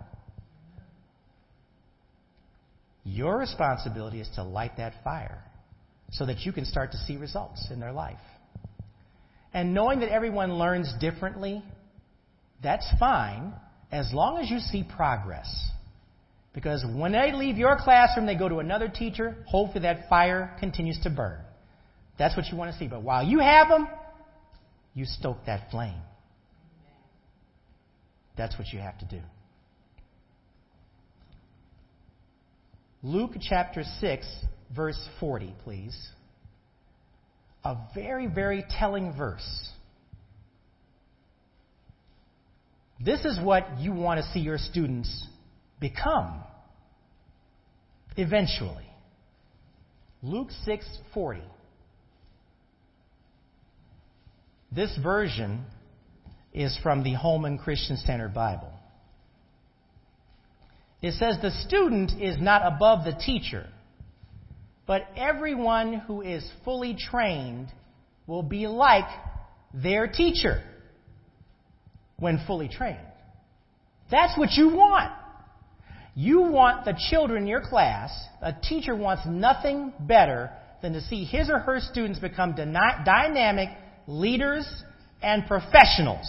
Your 3.04 3.38
responsibility 3.38 4.22
is 4.22 4.30
to 4.36 4.44
light 4.44 4.78
that 4.78 4.94
fire 5.04 5.44
so 6.12 6.26
that 6.26 6.40
you 6.46 6.54
can 6.54 6.64
start 6.64 6.94
to 6.94 6.98
see 7.00 7.18
results 7.18 7.68
in 7.70 7.82
their 7.82 7.92
life. 7.92 8.16
And 9.54 9.74
knowing 9.74 10.00
that 10.00 10.10
everyone 10.10 10.54
learns 10.54 10.94
differently, 11.02 11.62
that's 12.64 12.90
fine 12.98 13.52
as 13.92 14.14
long 14.14 14.38
as 14.38 14.50
you 14.50 14.60
see 14.60 14.86
progress. 14.96 15.48
Because 16.56 16.86
when 16.96 17.12
they 17.12 17.34
leave 17.34 17.58
your 17.58 17.78
classroom, 17.78 18.26
they 18.26 18.36
go 18.36 18.48
to 18.48 18.60
another 18.60 18.88
teacher. 18.88 19.36
Hopefully, 19.46 19.82
that 19.82 20.08
fire 20.08 20.56
continues 20.58 20.98
to 21.04 21.10
burn. 21.10 21.38
That's 22.18 22.36
what 22.38 22.46
you 22.48 22.58
want 22.58 22.72
to 22.72 22.80
see. 22.80 22.88
But 22.88 23.04
while 23.04 23.24
you 23.24 23.40
have 23.40 23.68
them, 23.68 23.90
you 24.94 25.04
stoke 25.06 25.38
that 25.48 25.70
flame. 25.70 26.00
That's 28.38 28.58
what 28.58 28.70
you 28.72 28.80
have 28.80 28.98
to 29.00 29.06
do. 29.06 29.20
Luke 33.04 33.34
chapter 33.42 33.84
6, 34.00 34.26
verse 34.74 35.10
40, 35.20 35.54
please. 35.66 36.10
A 37.66 37.76
very, 37.94 38.28
very 38.28 38.64
telling 38.80 39.14
verse. 39.16 39.70
This 43.04 43.26
is 43.26 43.38
what 43.44 43.80
you 43.80 43.92
want 43.92 44.24
to 44.24 44.32
see 44.32 44.40
your 44.40 44.58
students 44.58 45.28
become 45.80 46.44
eventually. 48.18 48.90
Luke 50.22 50.50
6:40. 50.66 51.42
This 54.72 54.96
version 54.98 55.66
is 56.54 56.78
from 56.82 57.04
the 57.04 57.14
Holman 57.14 57.58
Christian 57.58 57.98
Standard 57.98 58.34
Bible. 58.34 58.72
It 61.02 61.14
says 61.14 61.38
the 61.42 61.52
student 61.52 62.14
is 62.20 62.38
not 62.40 62.66
above 62.66 63.06
the 63.06 63.14
teacher, 63.14 63.70
but 64.88 65.08
everyone 65.16 65.94
who 65.94 66.22
is 66.22 66.50
fully 66.64 66.96
trained 66.96 67.68
will 68.26 68.44
be 68.44 68.68
like 68.68 69.08
their 69.74 70.08
teacher 70.08 70.64
when 72.18 72.40
fully 72.48 72.68
trained. 72.68 72.98
That's 74.10 74.38
what 74.38 74.52
you 74.54 74.70
want. 74.70 75.12
You 76.16 76.44
want 76.44 76.86
the 76.86 76.98
children 77.10 77.44
in 77.44 77.48
your 77.48 77.62
class, 77.62 78.12
a 78.42 78.54
teacher 78.54 78.96
wants 78.96 79.24
nothing 79.26 79.94
better 80.00 80.50
than 80.82 80.94
to 80.94 81.02
see 81.02 81.26
his 81.26 81.50
or 81.50 81.60
her 81.60 81.80
students 81.82 82.20
become 82.20 82.56
dynamic 82.56 83.70
leaders 84.08 84.66
and 85.22 85.46
professionals. 85.46 86.26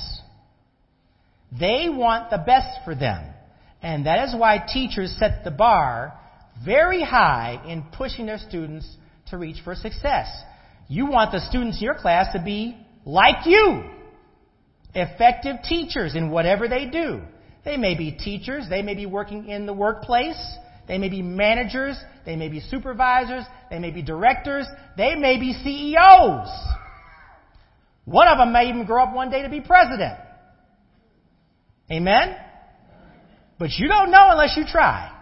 They 1.59 1.88
want 1.88 2.31
the 2.31 2.38
best 2.38 2.85
for 2.85 2.94
them. 2.96 3.33
And 3.81 4.07
that 4.07 4.29
is 4.29 4.35
why 4.35 4.59
teachers 4.72 5.14
set 5.18 5.44
the 5.44 5.51
bar 5.53 6.18
very 6.64 7.03
high 7.03 7.62
in 7.68 7.85
pushing 7.96 8.27
their 8.27 8.38
students 8.38 8.88
to 9.31 9.38
reach 9.38 9.59
for 9.62 9.75
success. 9.75 10.27
You 10.88 11.07
want 11.07 11.31
the 11.31 11.40
students 11.40 11.79
in 11.79 11.85
your 11.85 11.94
class 11.94 12.33
to 12.33 12.42
be 12.42 12.77
like 13.05 13.46
you. 13.46 13.85
Effective 14.94 15.57
teachers 15.68 16.16
in 16.16 16.31
whatever 16.31 16.68
they 16.68 16.87
do. 16.87 17.20
They 17.66 17.76
may 17.76 17.96
be 17.96 18.12
teachers, 18.12 18.68
they 18.70 18.81
may 18.81 18.94
be 18.94 19.07
working 19.07 19.48
in 19.48 19.66
the 19.66 19.72
workplace, 19.72 20.40
they 20.87 20.98
may 20.98 21.09
be 21.09 21.20
managers, 21.20 21.98
they 22.24 22.37
may 22.37 22.48
be 22.48 22.61
supervisors, 22.61 23.42
they 23.70 23.81
may 23.81 23.90
be 23.90 24.02
directors, 24.02 24.68
they 24.96 25.16
may 25.16 25.37
be 25.37 25.52
CEOs. 25.52 26.48
One 28.05 28.29
of 28.29 28.38
them 28.38 28.52
may 28.52 28.68
even 28.68 28.87
grow 28.87 29.02
up 29.02 29.12
one 29.12 29.33
day 29.33 29.42
to 29.42 29.48
be 29.48 29.61
president. 29.61 30.16
Amen? 31.90 32.37
But 33.59 33.70
you 33.76 33.88
don't 33.88 34.12
know 34.12 34.29
unless 34.31 34.57
you 34.57 34.64
try. 34.64 35.12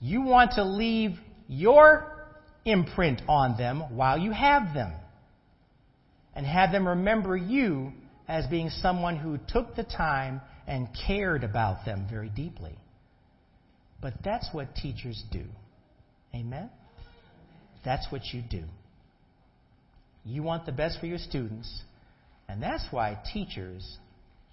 You 0.00 0.20
want 0.20 0.52
to 0.56 0.64
leave 0.64 1.12
your 1.48 2.28
imprint 2.66 3.22
on 3.26 3.56
them 3.56 3.96
while 3.96 4.18
you 4.18 4.32
have 4.32 4.74
them. 4.74 4.92
And 6.34 6.44
have 6.44 6.72
them 6.72 6.86
remember 6.88 7.34
you 7.34 7.92
as 8.32 8.46
being 8.46 8.70
someone 8.70 9.14
who 9.14 9.36
took 9.46 9.76
the 9.76 9.84
time 9.84 10.40
and 10.66 10.88
cared 11.06 11.44
about 11.44 11.84
them 11.84 12.06
very 12.10 12.30
deeply. 12.30 12.74
But 14.00 14.14
that's 14.24 14.48
what 14.52 14.74
teachers 14.74 15.22
do. 15.30 15.44
Amen? 16.34 16.70
That's 17.84 18.06
what 18.10 18.22
you 18.32 18.40
do. 18.40 18.62
You 20.24 20.42
want 20.42 20.64
the 20.64 20.72
best 20.72 20.98
for 20.98 21.04
your 21.04 21.18
students, 21.18 21.82
and 22.48 22.62
that's 22.62 22.84
why 22.90 23.18
teachers 23.34 23.98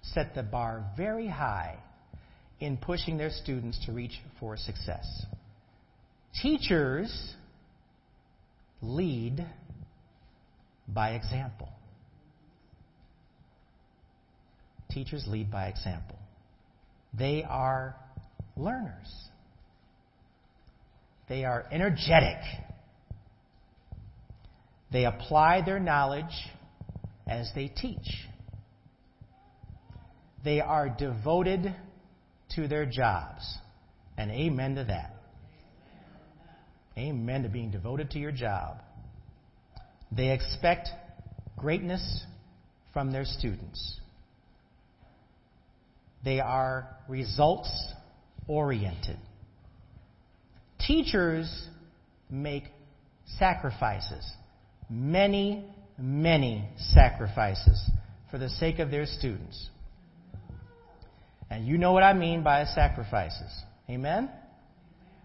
set 0.02 0.34
the 0.34 0.42
bar 0.42 0.84
very 0.94 1.26
high 1.26 1.78
in 2.60 2.76
pushing 2.76 3.16
their 3.16 3.30
students 3.30 3.82
to 3.86 3.92
reach 3.92 4.20
for 4.38 4.58
success. 4.58 5.24
Teachers 6.42 7.34
lead 8.82 9.46
by 10.86 11.12
example. 11.12 11.70
Teachers 14.90 15.24
lead 15.26 15.50
by 15.50 15.66
example. 15.66 16.18
They 17.16 17.44
are 17.48 17.96
learners. 18.56 19.12
They 21.28 21.44
are 21.44 21.66
energetic. 21.70 22.38
They 24.92 25.04
apply 25.04 25.62
their 25.64 25.78
knowledge 25.78 26.34
as 27.26 27.50
they 27.54 27.68
teach. 27.68 28.26
They 30.44 30.60
are 30.60 30.88
devoted 30.88 31.74
to 32.56 32.66
their 32.66 32.86
jobs. 32.86 33.58
And 34.16 34.30
amen 34.30 34.74
to 34.74 34.84
that. 34.84 35.14
Amen 36.98 37.44
to 37.44 37.48
being 37.48 37.70
devoted 37.70 38.10
to 38.10 38.18
your 38.18 38.32
job. 38.32 38.82
They 40.10 40.32
expect 40.32 40.88
greatness 41.56 42.24
from 42.92 43.12
their 43.12 43.24
students. 43.24 43.99
They 46.24 46.40
are 46.40 46.88
results 47.08 47.70
oriented. 48.46 49.16
Teachers 50.86 51.68
make 52.30 52.64
sacrifices, 53.38 54.28
many, 54.88 55.64
many 55.98 56.68
sacrifices 56.76 57.90
for 58.30 58.38
the 58.38 58.48
sake 58.48 58.78
of 58.78 58.90
their 58.90 59.06
students. 59.06 59.68
And 61.50 61.66
you 61.66 61.78
know 61.78 61.92
what 61.92 62.02
I 62.02 62.12
mean 62.12 62.42
by 62.42 62.64
sacrifices. 62.64 63.50
Amen? 63.88 64.30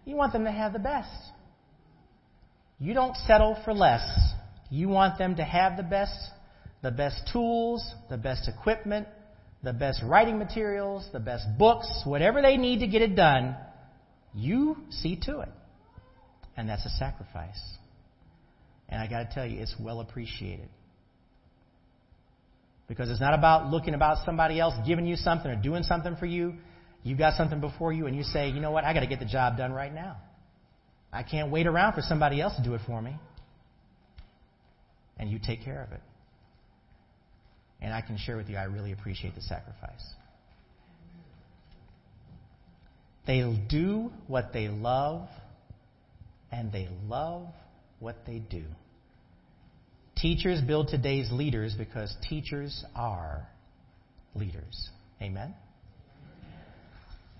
You 0.05 0.15
want 0.15 0.33
them 0.33 0.45
to 0.45 0.51
have 0.51 0.73
the 0.73 0.79
best. 0.79 1.09
You 2.79 2.93
don't 2.93 3.15
settle 3.15 3.57
for 3.63 3.73
less. 3.73 4.03
You 4.69 4.89
want 4.89 5.17
them 5.17 5.35
to 5.35 5.43
have 5.43 5.77
the 5.77 5.83
best, 5.83 6.15
the 6.81 6.91
best 6.91 7.29
tools, 7.31 7.93
the 8.09 8.17
best 8.17 8.49
equipment, 8.49 9.07
the 9.65 9.73
best 9.73 10.01
writing 10.03 10.37
materials, 10.37 11.05
the 11.11 11.19
best 11.19 11.43
books, 11.57 11.87
whatever 12.05 12.41
they 12.41 12.55
need 12.55 12.79
to 12.79 12.87
get 12.87 13.01
it 13.01 13.15
done, 13.15 13.57
you 14.33 14.77
see 14.91 15.19
to 15.23 15.39
it. 15.39 15.49
And 16.55 16.69
that's 16.69 16.85
a 16.85 16.89
sacrifice. 16.89 17.59
And 18.87 19.01
I 19.01 19.07
got 19.07 19.27
to 19.27 19.33
tell 19.33 19.45
you, 19.45 19.59
it's 19.59 19.75
well 19.79 20.01
appreciated. 20.01 20.69
Because 22.87 23.09
it's 23.09 23.19
not 23.19 23.33
about 23.33 23.71
looking 23.71 23.95
about 23.95 24.23
somebody 24.23 24.59
else 24.59 24.75
giving 24.85 25.07
you 25.07 25.15
something 25.15 25.49
or 25.49 25.55
doing 25.55 25.81
something 25.81 26.15
for 26.15 26.27
you. 26.27 26.53
You 27.01 27.17
got 27.17 27.35
something 27.35 27.59
before 27.59 27.91
you 27.91 28.05
and 28.05 28.15
you 28.15 28.21
say, 28.21 28.49
you 28.49 28.59
know 28.59 28.71
what, 28.71 28.83
I 28.83 28.93
got 28.93 28.99
to 28.99 29.07
get 29.07 29.19
the 29.19 29.25
job 29.25 29.57
done 29.57 29.73
right 29.73 29.93
now. 29.93 30.17
I 31.11 31.23
can't 31.23 31.51
wait 31.51 31.65
around 31.65 31.93
for 31.93 32.01
somebody 32.01 32.39
else 32.39 32.55
to 32.57 32.63
do 32.63 32.75
it 32.75 32.81
for 32.85 33.01
me. 33.01 33.15
And 35.17 35.31
you 35.31 35.39
take 35.43 35.63
care 35.63 35.81
of 35.81 35.91
it. 35.91 36.01
And 37.85 37.93
I 37.93 38.01
can 38.01 38.17
share 38.17 38.35
with 38.35 38.49
you, 38.49 38.57
I 38.57 38.63
really 38.63 38.93
appreciate 38.93 39.35
the 39.35 39.41
sacrifice. 39.41 40.03
They 43.27 43.43
do 43.69 44.09
what 44.25 44.53
they 44.53 44.69
love, 44.69 45.27
and 46.51 46.71
they 46.71 46.89
love 47.07 47.45
what 47.99 48.15
they 48.25 48.39
do. 48.39 48.63
Teachers 50.17 50.61
build 50.61 50.87
today's 50.87 51.31
leaders 51.31 51.75
because 51.77 52.11
teachers 52.27 52.83
are 52.95 53.47
leaders. 54.33 54.89
Amen? 55.21 55.53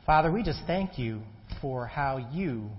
Father, 0.06 0.32
we 0.32 0.44
just 0.44 0.62
thank 0.68 1.00
you 1.00 1.22
for 1.60 1.88
how 1.88 2.18
you 2.32 2.70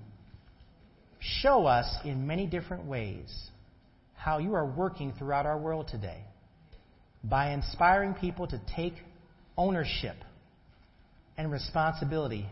show 1.19 1.67
us 1.67 1.93
in 2.05 2.29
many 2.29 2.47
different 2.47 2.85
ways 2.85 3.49
how 4.15 4.39
you 4.39 4.55
are 4.55 4.67
working 4.67 5.13
throughout 5.19 5.47
our 5.47 5.59
world 5.59 5.89
today 5.89 6.23
by 7.29 7.53
inspiring 7.53 8.15
people 8.15 8.47
to 8.47 8.61
take 8.75 8.95
ownership 9.57 10.17
and 11.37 11.51
responsibility 11.51 12.47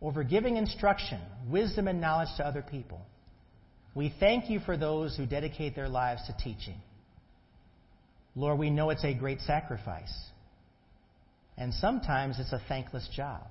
over 0.00 0.24
giving 0.24 0.56
instruction, 0.56 1.20
wisdom, 1.48 1.86
and 1.86 2.00
knowledge 2.00 2.28
to 2.38 2.46
other 2.46 2.62
people. 2.62 3.00
We 3.94 4.14
thank 4.20 4.48
you 4.48 4.60
for 4.60 4.76
those 4.76 5.16
who 5.16 5.26
dedicate 5.26 5.74
their 5.74 5.88
lives 5.88 6.22
to 6.26 6.36
teaching. 6.42 6.76
Lord, 8.34 8.58
we 8.58 8.70
know 8.70 8.90
it's 8.90 9.04
a 9.04 9.12
great 9.12 9.40
sacrifice. 9.40 10.12
And 11.58 11.74
sometimes 11.74 12.38
it's 12.38 12.52
a 12.52 12.62
thankless 12.68 13.06
job. 13.14 13.42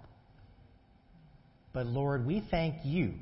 But 1.73 1.85
Lord, 1.85 2.25
we 2.25 2.43
thank 2.49 2.75
you. 2.83 3.13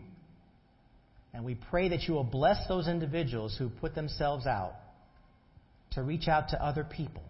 And 1.34 1.44
we 1.44 1.56
pray 1.56 1.90
that 1.90 2.04
you 2.04 2.14
will 2.14 2.24
bless 2.24 2.68
those 2.68 2.88
individuals 2.88 3.56
who 3.58 3.70
put 3.70 3.96
themselves 3.96 4.46
out 4.46 4.74
to 5.98 6.04
reach 6.04 6.28
out 6.28 6.50
to 6.50 6.64
other 6.64 6.84
people 6.84 7.24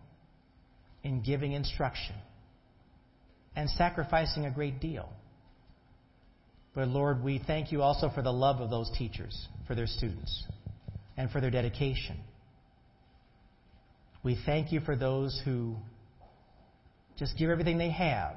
in 1.03 1.23
giving 1.23 1.53
instruction 1.53 2.15
and 3.55 3.69
sacrificing 3.71 4.45
a 4.45 4.51
great 4.51 4.79
deal. 4.79 5.09
But 6.75 6.89
Lord, 6.89 7.23
we 7.23 7.41
thank 7.45 7.71
you 7.71 7.81
also 7.81 8.11
for 8.13 8.21
the 8.21 8.31
love 8.31 8.61
of 8.61 8.69
those 8.69 8.91
teachers 8.97 9.47
for 9.67 9.73
their 9.73 9.87
students. 9.87 10.43
and 11.17 11.31
for 11.31 11.41
their 11.41 11.49
dedication. 11.49 12.15
We 14.23 14.37
thank 14.45 14.71
you 14.71 14.79
for 14.81 14.95
those 14.95 15.41
who 15.43 15.75
just 17.17 17.37
give 17.37 17.49
everything 17.49 17.77
they 17.79 17.89
have 17.89 18.35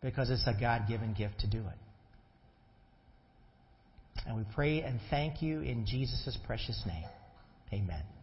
because 0.00 0.30
it's 0.30 0.46
a 0.46 0.58
God 0.58 0.84
given 0.88 1.12
gift 1.12 1.40
to 1.40 1.46
do 1.50 1.58
it. 1.58 1.78
And 4.26 4.36
we 4.36 4.44
pray 4.54 4.80
and 4.80 5.00
thank 5.10 5.42
you 5.42 5.60
in 5.60 5.84
Jesus' 5.84 6.38
precious 6.46 6.82
name. 6.86 7.04
Amen. 7.72 8.13